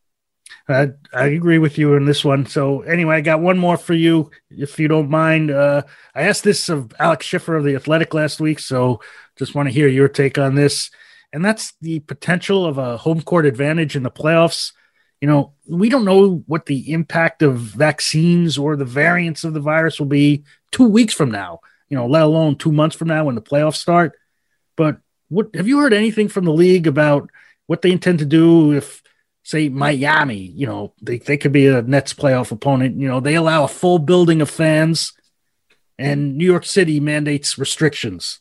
I, 0.67 0.89
I 1.13 1.25
agree 1.27 1.57
with 1.57 1.77
you 1.77 1.95
in 1.95 2.05
this 2.05 2.23
one. 2.23 2.45
So 2.45 2.81
anyway, 2.81 3.17
I 3.17 3.21
got 3.21 3.41
one 3.41 3.57
more 3.57 3.77
for 3.77 3.93
you, 3.93 4.31
if 4.49 4.79
you 4.79 4.87
don't 4.87 5.09
mind. 5.09 5.51
Uh, 5.51 5.83
I 6.15 6.23
asked 6.23 6.43
this 6.43 6.69
of 6.69 6.93
Alex 6.99 7.25
Schiffer 7.25 7.55
of 7.55 7.63
the 7.63 7.75
Athletic 7.75 8.13
last 8.13 8.39
week, 8.39 8.59
so 8.59 9.01
just 9.37 9.55
want 9.55 9.67
to 9.67 9.73
hear 9.73 9.87
your 9.87 10.07
take 10.07 10.37
on 10.37 10.55
this. 10.55 10.91
And 11.33 11.43
that's 11.43 11.73
the 11.81 11.99
potential 11.99 12.65
of 12.65 12.77
a 12.77 12.97
home 12.97 13.21
court 13.21 13.45
advantage 13.45 13.95
in 13.95 14.03
the 14.03 14.11
playoffs. 14.11 14.73
You 15.19 15.27
know, 15.27 15.53
we 15.67 15.89
don't 15.89 16.05
know 16.05 16.43
what 16.47 16.65
the 16.65 16.91
impact 16.91 17.41
of 17.41 17.57
vaccines 17.57 18.57
or 18.57 18.75
the 18.75 18.85
variants 18.85 19.43
of 19.43 19.53
the 19.53 19.59
virus 19.59 19.99
will 19.99 20.07
be 20.07 20.43
two 20.71 20.87
weeks 20.87 21.13
from 21.13 21.31
now. 21.31 21.59
You 21.89 21.97
know, 21.97 22.07
let 22.07 22.23
alone 22.23 22.55
two 22.55 22.71
months 22.71 22.95
from 22.95 23.09
now 23.09 23.25
when 23.25 23.35
the 23.35 23.41
playoffs 23.41 23.75
start. 23.75 24.13
But 24.75 24.97
what 25.29 25.49
have 25.55 25.67
you 25.67 25.79
heard 25.79 25.93
anything 25.93 26.27
from 26.27 26.45
the 26.45 26.53
league 26.53 26.87
about 26.87 27.29
what 27.67 27.81
they 27.81 27.91
intend 27.91 28.19
to 28.19 28.25
do 28.25 28.73
if 28.73 29.00
say 29.43 29.69
Miami, 29.69 30.37
you 30.37 30.67
know, 30.67 30.93
they, 31.01 31.17
they 31.17 31.37
could 31.37 31.51
be 31.51 31.67
a 31.67 31.81
Nets 31.81 32.13
playoff 32.13 32.51
opponent. 32.51 32.99
You 32.99 33.07
know, 33.07 33.19
they 33.19 33.35
allow 33.35 33.63
a 33.63 33.69
full 33.69 33.99
building 33.99 34.41
of 34.41 34.49
fans, 34.49 35.13
and 35.97 36.37
New 36.37 36.45
York 36.45 36.65
City 36.65 36.99
mandates 36.99 37.57
restrictions. 37.57 38.39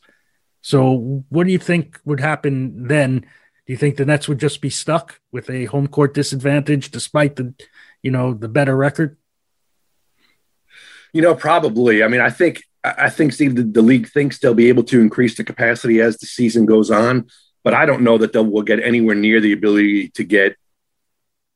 So, 0.61 1.23
what 1.29 1.45
do 1.45 1.51
you 1.51 1.59
think 1.59 1.99
would 2.05 2.19
happen 2.19 2.87
then? 2.87 3.19
Do 3.19 3.73
you 3.73 3.77
think 3.77 3.97
the 3.97 4.05
Nets 4.05 4.27
would 4.27 4.39
just 4.39 4.61
be 4.61 4.69
stuck 4.69 5.19
with 5.31 5.49
a 5.49 5.65
home 5.65 5.87
court 5.87 6.13
disadvantage 6.13 6.91
despite 6.91 7.35
the, 7.35 7.53
you 8.01 8.11
know, 8.11 8.33
the 8.33 8.49
better 8.49 8.75
record? 8.75 9.17
You 11.13 11.21
know, 11.21 11.35
probably. 11.35 12.03
I 12.03 12.07
mean, 12.07 12.21
I 12.21 12.29
think 12.29 12.63
I 12.83 13.09
think 13.09 13.33
Steve, 13.33 13.55
the, 13.55 13.63
the 13.63 13.81
league 13.81 14.09
thinks 14.09 14.39
they'll 14.39 14.53
be 14.53 14.69
able 14.69 14.83
to 14.85 14.99
increase 14.99 15.37
the 15.37 15.43
capacity 15.43 16.01
as 16.01 16.17
the 16.17 16.25
season 16.25 16.65
goes 16.65 16.89
on, 16.89 17.27
but 17.63 17.73
I 17.73 17.85
don't 17.85 18.01
know 18.01 18.17
that 18.17 18.33
they 18.33 18.39
will 18.39 18.63
get 18.63 18.83
anywhere 18.83 19.15
near 19.15 19.39
the 19.39 19.53
ability 19.53 20.09
to 20.09 20.23
get 20.23 20.55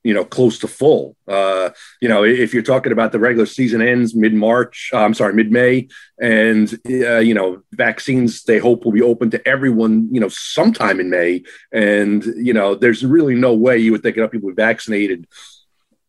you 0.06 0.14
know 0.14 0.24
close 0.24 0.60
to 0.60 0.68
full. 0.68 1.18
Uh 1.28 1.72
you 2.00 2.08
know 2.08 2.24
if 2.24 2.54
you're 2.54 2.64
talking 2.64 2.92
about 2.92 3.12
the 3.12 3.20
regular 3.20 3.48
season 3.48 3.82
ends 3.82 4.16
mid-march 4.16 4.92
uh, 4.94 5.00
i'm 5.00 5.16
sorry 5.16 5.34
mid-may 5.34 5.88
and 6.22 6.80
uh, 6.88 7.18
you 7.18 7.34
know 7.34 7.64
vaccines 7.74 8.44
they 8.44 8.60
hope 8.60 8.86
will 8.86 8.92
be 8.92 9.02
open 9.02 9.32
to 9.32 9.46
everyone 9.48 10.08
you 10.12 10.22
know 10.22 10.30
sometime 10.30 11.00
in 11.00 11.10
may. 11.10 11.44
And 11.72 12.24
you 12.38 12.54
know 12.54 12.76
there's 12.76 13.04
really 13.04 13.36
no 13.36 13.54
way 13.54 13.80
you 13.80 13.92
would 13.92 14.04
think 14.04 14.16
enough 14.16 14.32
people 14.32 14.52
vaccinated 14.54 15.28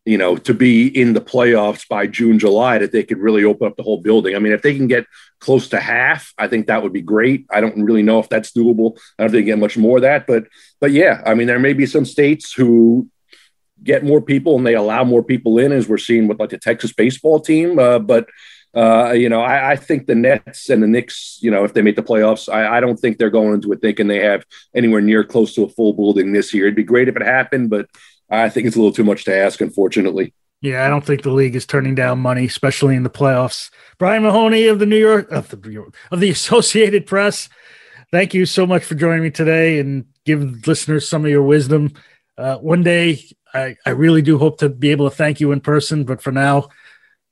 you 0.05 0.17
know 0.17 0.37
to 0.37 0.53
be 0.53 0.87
in 0.87 1.13
the 1.13 1.27
playoffs 1.33 1.87
by 1.87 2.05
june 2.05 2.37
july 2.37 2.77
that 2.77 2.91
they 2.91 3.03
could 3.03 3.17
really 3.17 3.43
open 3.43 3.67
up 3.67 3.75
the 3.77 3.83
whole 3.83 4.01
building. 4.01 4.35
I 4.35 4.39
mean 4.39 4.53
if 4.53 4.61
they 4.61 4.75
can 4.75 4.87
get 4.87 5.05
close 5.39 5.69
to 5.69 5.79
half 5.79 6.33
i 6.37 6.47
think 6.47 6.67
that 6.67 6.83
would 6.83 6.93
be 6.93 7.01
great. 7.01 7.47
I 7.49 7.61
don't 7.61 7.83
really 7.83 8.03
know 8.03 8.19
if 8.19 8.29
that's 8.29 8.51
doable. 8.51 8.97
I 9.17 9.23
don't 9.23 9.31
think 9.31 9.45
they 9.45 9.51
get 9.51 9.65
much 9.65 9.77
more 9.77 9.97
of 9.97 10.03
that 10.03 10.27
but 10.27 10.43
but 10.79 10.91
yeah 10.91 11.23
i 11.25 11.33
mean 11.33 11.47
there 11.47 11.65
may 11.67 11.73
be 11.73 11.87
some 11.87 12.05
states 12.05 12.53
who 12.53 13.09
get 13.87 14.03
more 14.03 14.21
people 14.21 14.55
and 14.55 14.67
they 14.67 14.75
allow 14.75 15.03
more 15.03 15.23
people 15.23 15.57
in, 15.57 15.71
as 15.71 15.87
we're 15.87 15.97
seeing 15.97 16.27
with 16.27 16.39
like 16.39 16.51
the 16.51 16.57
Texas 16.59 16.93
baseball 16.93 17.39
team. 17.39 17.79
Uh, 17.79 17.97
but 17.97 18.27
uh, 18.75 19.11
you 19.13 19.29
know, 19.29 19.41
I, 19.41 19.71
I, 19.71 19.75
think 19.75 20.05
the 20.05 20.13
Nets 20.13 20.69
and 20.69 20.83
the 20.83 20.87
Knicks, 20.87 21.39
you 21.41 21.49
know, 21.49 21.63
if 21.63 21.73
they 21.73 21.81
make 21.81 21.95
the 21.95 22.03
playoffs, 22.03 22.51
I, 22.53 22.77
I, 22.77 22.79
don't 22.79 22.97
think 22.97 23.17
they're 23.17 23.31
going 23.31 23.55
into 23.55 23.71
it 23.71 23.81
thinking 23.81 24.07
they 24.07 24.19
have 24.19 24.45
anywhere 24.75 25.01
near 25.01 25.23
close 25.23 25.55
to 25.55 25.63
a 25.63 25.69
full 25.69 25.93
building 25.93 26.31
this 26.31 26.53
year. 26.53 26.65
It'd 26.65 26.75
be 26.75 26.83
great 26.83 27.07
if 27.07 27.15
it 27.15 27.23
happened, 27.23 27.71
but 27.71 27.89
I 28.29 28.49
think 28.49 28.67
it's 28.67 28.75
a 28.75 28.79
little 28.79 28.93
too 28.93 29.05
much 29.05 29.23
to 29.25 29.35
ask, 29.35 29.61
unfortunately. 29.61 30.33
Yeah, 30.61 30.85
I 30.85 30.89
don't 30.89 31.05
think 31.05 31.23
the 31.23 31.31
league 31.31 31.55
is 31.55 31.65
turning 31.65 31.95
down 31.95 32.19
money, 32.19 32.45
especially 32.45 32.95
in 32.95 33.03
the 33.03 33.09
playoffs. 33.09 33.71
Brian 33.97 34.23
Mahoney 34.23 34.67
of 34.67 34.79
the 34.79 34.85
New 34.85 34.99
York 34.99 35.31
of 35.31 35.49
the 35.49 35.91
of 36.11 36.19
the 36.19 36.29
Associated 36.37 37.07
Press. 37.07 37.49
Thank 38.11 38.33
you 38.33 38.45
so 38.45 38.67
much 38.67 38.83
for 38.83 38.95
joining 38.95 39.23
me 39.23 39.31
today 39.31 39.79
and 39.79 40.05
give 40.25 40.67
listeners 40.67 41.07
some 41.07 41.25
of 41.25 41.31
your 41.31 41.43
wisdom. 41.43 41.93
Uh, 42.37 42.57
one 42.57 42.83
day 42.83 43.23
I, 43.53 43.75
I 43.85 43.91
really 43.91 44.21
do 44.21 44.37
hope 44.37 44.59
to 44.59 44.69
be 44.69 44.91
able 44.91 45.09
to 45.09 45.15
thank 45.15 45.39
you 45.39 45.51
in 45.51 45.61
person, 45.61 46.03
but 46.03 46.21
for 46.21 46.31
now, 46.31 46.69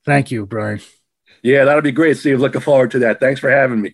thank 0.06 0.32
you, 0.32 0.46
Brian. 0.46 0.82
Yeah, 1.44 1.66
that'll 1.66 1.82
be 1.82 1.92
great, 1.92 2.18
Steve. 2.18 2.40
Looking 2.40 2.62
forward 2.62 2.92
to 2.92 3.00
that. 3.00 3.20
Thanks 3.20 3.40
for 3.40 3.50
having 3.50 3.82
me. 3.82 3.94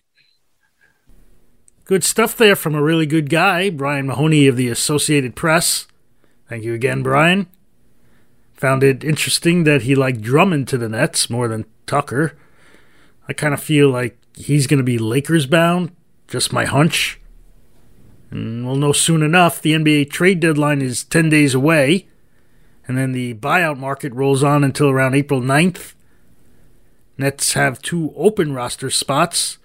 Good 1.84 2.04
stuff 2.04 2.36
there 2.36 2.56
from 2.56 2.74
a 2.74 2.82
really 2.82 3.06
good 3.06 3.28
guy, 3.28 3.68
Brian 3.68 4.06
Mahoney 4.06 4.46
of 4.46 4.56
the 4.56 4.68
Associated 4.68 5.36
Press. 5.36 5.86
Thank 6.48 6.64
you 6.64 6.74
again, 6.74 7.02
Brian. 7.02 7.48
Found 8.54 8.84
it 8.84 9.02
interesting 9.02 9.64
that 9.64 9.82
he 9.82 9.94
liked 9.94 10.22
Drummond 10.22 10.68
to 10.68 10.78
the 10.78 10.88
Nets 10.88 11.28
more 11.28 11.48
than 11.48 11.66
Tucker. 11.86 12.36
I 13.28 13.32
kind 13.32 13.52
of 13.52 13.62
feel 13.62 13.90
like 13.90 14.16
he's 14.34 14.66
going 14.66 14.78
to 14.78 14.84
be 14.84 14.98
Lakers 14.98 15.46
bound. 15.46 15.94
Just 16.28 16.52
my 16.52 16.64
hunch. 16.64 17.20
And 18.30 18.64
we'll 18.64 18.76
know 18.76 18.92
soon 18.92 19.22
enough. 19.22 19.60
The 19.60 19.72
NBA 19.74 20.10
trade 20.10 20.40
deadline 20.40 20.80
is 20.80 21.04
10 21.04 21.28
days 21.28 21.54
away. 21.54 22.06
And 22.86 22.98
then 22.98 23.12
the 23.12 23.34
buyout 23.34 23.78
market 23.78 24.12
rolls 24.12 24.42
on 24.42 24.64
until 24.64 24.88
around 24.88 25.14
April 25.14 25.40
9th. 25.40 25.94
Nets 27.16 27.52
have 27.52 27.80
two 27.80 28.12
open 28.16 28.52
roster 28.52 28.90
spots, 28.90 29.58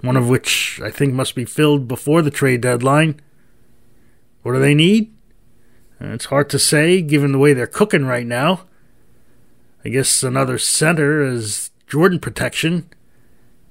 one 0.00 0.16
of 0.16 0.28
which 0.28 0.80
I 0.82 0.90
think 0.90 1.14
must 1.14 1.34
be 1.34 1.44
filled 1.44 1.88
before 1.88 2.22
the 2.22 2.30
trade 2.30 2.60
deadline. 2.60 3.20
What 4.42 4.52
do 4.52 4.60
they 4.60 4.74
need? 4.74 5.12
Uh, 6.00 6.08
it's 6.08 6.26
hard 6.26 6.50
to 6.50 6.58
say 6.58 7.00
given 7.00 7.32
the 7.32 7.38
way 7.38 7.52
they're 7.52 7.66
cooking 7.66 8.06
right 8.06 8.26
now. 8.26 8.66
I 9.84 9.88
guess 9.88 10.22
another 10.22 10.58
center 10.58 11.24
is 11.24 11.70
Jordan 11.88 12.20
protection. 12.20 12.88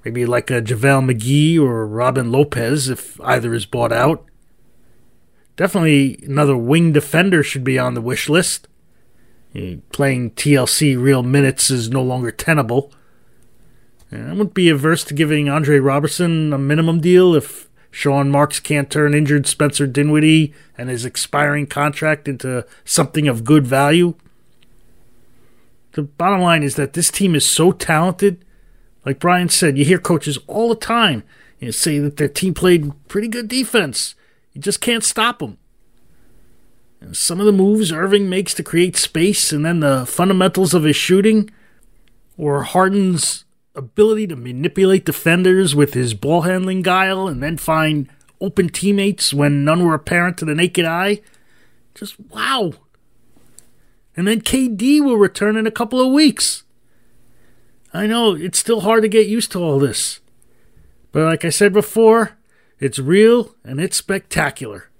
Maybe 0.04 0.26
like 0.26 0.50
a 0.50 0.60
JaVale 0.60 1.10
McGee 1.12 1.60
or 1.60 1.86
Robin 1.86 2.32
Lopez 2.32 2.88
if 2.88 3.20
either 3.20 3.54
is 3.54 3.66
bought 3.66 3.92
out. 3.92 4.24
Definitely 5.56 6.18
another 6.24 6.56
wing 6.56 6.92
defender 6.92 7.42
should 7.42 7.64
be 7.64 7.78
on 7.78 7.94
the 7.94 8.00
wish 8.00 8.28
list. 8.28 8.66
Playing 9.92 10.30
TLC 10.32 11.00
real 11.00 11.22
minutes 11.22 11.70
is 11.70 11.90
no 11.90 12.02
longer 12.02 12.30
tenable. 12.30 12.92
I 14.10 14.30
wouldn't 14.30 14.54
be 14.54 14.68
averse 14.68 15.04
to 15.04 15.14
giving 15.14 15.48
Andre 15.48 15.78
Roberson 15.78 16.52
a 16.52 16.58
minimum 16.58 17.00
deal 17.00 17.34
if 17.34 17.68
Sean 17.90 18.30
Marks 18.30 18.60
can't 18.60 18.90
turn 18.90 19.14
injured 19.14 19.46
Spencer 19.46 19.86
Dinwiddie 19.86 20.54
and 20.76 20.88
his 20.88 21.04
expiring 21.04 21.66
contract 21.66 22.28
into 22.28 22.66
something 22.84 23.28
of 23.28 23.44
good 23.44 23.66
value. 23.66 24.14
The 25.92 26.02
bottom 26.02 26.40
line 26.40 26.62
is 26.62 26.76
that 26.76 26.94
this 26.94 27.10
team 27.10 27.34
is 27.34 27.44
so 27.44 27.72
talented. 27.72 28.44
Like 29.04 29.18
Brian 29.18 29.50
said, 29.50 29.76
you 29.76 29.84
hear 29.84 29.98
coaches 29.98 30.38
all 30.46 30.70
the 30.70 30.76
time 30.76 31.22
you 31.62 31.68
know, 31.68 31.72
say 31.72 32.00
that 32.00 32.16
their 32.16 32.28
team 32.28 32.54
played 32.54 32.92
pretty 33.06 33.28
good 33.28 33.46
defense. 33.46 34.16
You 34.52 34.60
just 34.60 34.80
can't 34.80 35.04
stop 35.04 35.38
them. 35.38 35.58
Some 37.10 37.40
of 37.40 37.46
the 37.46 37.52
moves 37.52 37.92
Irving 37.92 38.30
makes 38.30 38.54
to 38.54 38.62
create 38.62 38.96
space, 38.96 39.52
and 39.52 39.64
then 39.64 39.80
the 39.80 40.06
fundamentals 40.06 40.72
of 40.74 40.84
his 40.84 40.96
shooting, 40.96 41.50
or 42.38 42.62
Harden's 42.62 43.44
ability 43.74 44.26
to 44.28 44.36
manipulate 44.36 45.04
defenders 45.04 45.74
with 45.74 45.94
his 45.94 46.14
ball 46.14 46.42
handling 46.42 46.82
guile 46.82 47.26
and 47.26 47.42
then 47.42 47.56
find 47.56 48.08
open 48.40 48.68
teammates 48.68 49.32
when 49.32 49.64
none 49.64 49.84
were 49.84 49.94
apparent 49.94 50.36
to 50.38 50.44
the 50.44 50.54
naked 50.54 50.84
eye. 50.84 51.20
Just 51.94 52.18
wow. 52.30 52.72
And 54.16 54.28
then 54.28 54.40
KD 54.40 55.00
will 55.00 55.16
return 55.16 55.56
in 55.56 55.66
a 55.66 55.70
couple 55.70 56.00
of 56.00 56.12
weeks. 56.12 56.64
I 57.94 58.06
know 58.06 58.34
it's 58.34 58.58
still 58.58 58.80
hard 58.80 59.02
to 59.02 59.08
get 59.08 59.26
used 59.26 59.52
to 59.52 59.62
all 59.62 59.78
this. 59.78 60.20
But 61.12 61.24
like 61.24 61.44
I 61.44 61.50
said 61.50 61.72
before, 61.72 62.36
it's 62.80 62.98
real 62.98 63.54
and 63.64 63.80
it's 63.80 63.96
spectacular. 63.96 64.90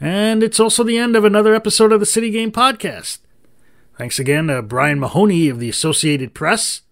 And 0.00 0.42
it's 0.42 0.60
also 0.60 0.84
the 0.84 0.98
end 0.98 1.16
of 1.16 1.24
another 1.24 1.54
episode 1.54 1.92
of 1.92 2.00
the 2.00 2.06
City 2.06 2.30
Game 2.30 2.52
Podcast. 2.52 3.18
Thanks 3.96 4.18
again 4.18 4.46
to 4.46 4.62
Brian 4.62 5.00
Mahoney 5.00 5.48
of 5.48 5.58
the 5.58 5.68
Associated 5.68 6.34
Press. 6.34 6.82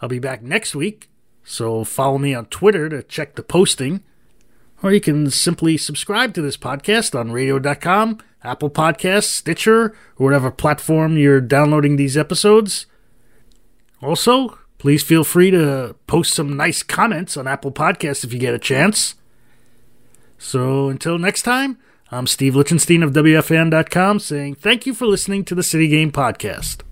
I'll 0.00 0.08
be 0.08 0.20
back 0.20 0.42
next 0.42 0.74
week, 0.74 1.10
so 1.42 1.82
follow 1.82 2.18
me 2.18 2.32
on 2.32 2.46
Twitter 2.46 2.88
to 2.88 3.02
check 3.02 3.34
the 3.34 3.42
posting. 3.42 4.04
Or 4.82 4.92
you 4.92 5.00
can 5.00 5.30
simply 5.30 5.76
subscribe 5.76 6.32
to 6.34 6.42
this 6.42 6.56
podcast 6.56 7.18
on 7.18 7.32
radio.com, 7.32 8.18
Apple 8.44 8.70
Podcasts, 8.70 9.24
Stitcher, 9.24 9.86
or 10.16 10.24
whatever 10.24 10.50
platform 10.50 11.18
you're 11.18 11.40
downloading 11.40 11.96
these 11.96 12.16
episodes. 12.16 12.86
Also, 14.00 14.56
please 14.78 15.02
feel 15.02 15.24
free 15.24 15.50
to 15.50 15.96
post 16.06 16.32
some 16.32 16.56
nice 16.56 16.82
comments 16.82 17.36
on 17.36 17.46
Apple 17.46 17.72
Podcasts 17.72 18.24
if 18.24 18.32
you 18.32 18.38
get 18.38 18.54
a 18.54 18.58
chance. 18.58 19.16
So 20.38 20.88
until 20.88 21.18
next 21.18 21.42
time, 21.42 21.76
I'm 22.12 22.26
Steve 22.26 22.56
Lichtenstein 22.56 23.04
of 23.04 23.12
WFAN.com 23.12 24.18
saying 24.18 24.56
thank 24.56 24.84
you 24.84 24.94
for 24.94 25.06
listening 25.06 25.44
to 25.44 25.54
the 25.54 25.62
City 25.62 25.86
Game 25.86 26.10
Podcast. 26.10 26.82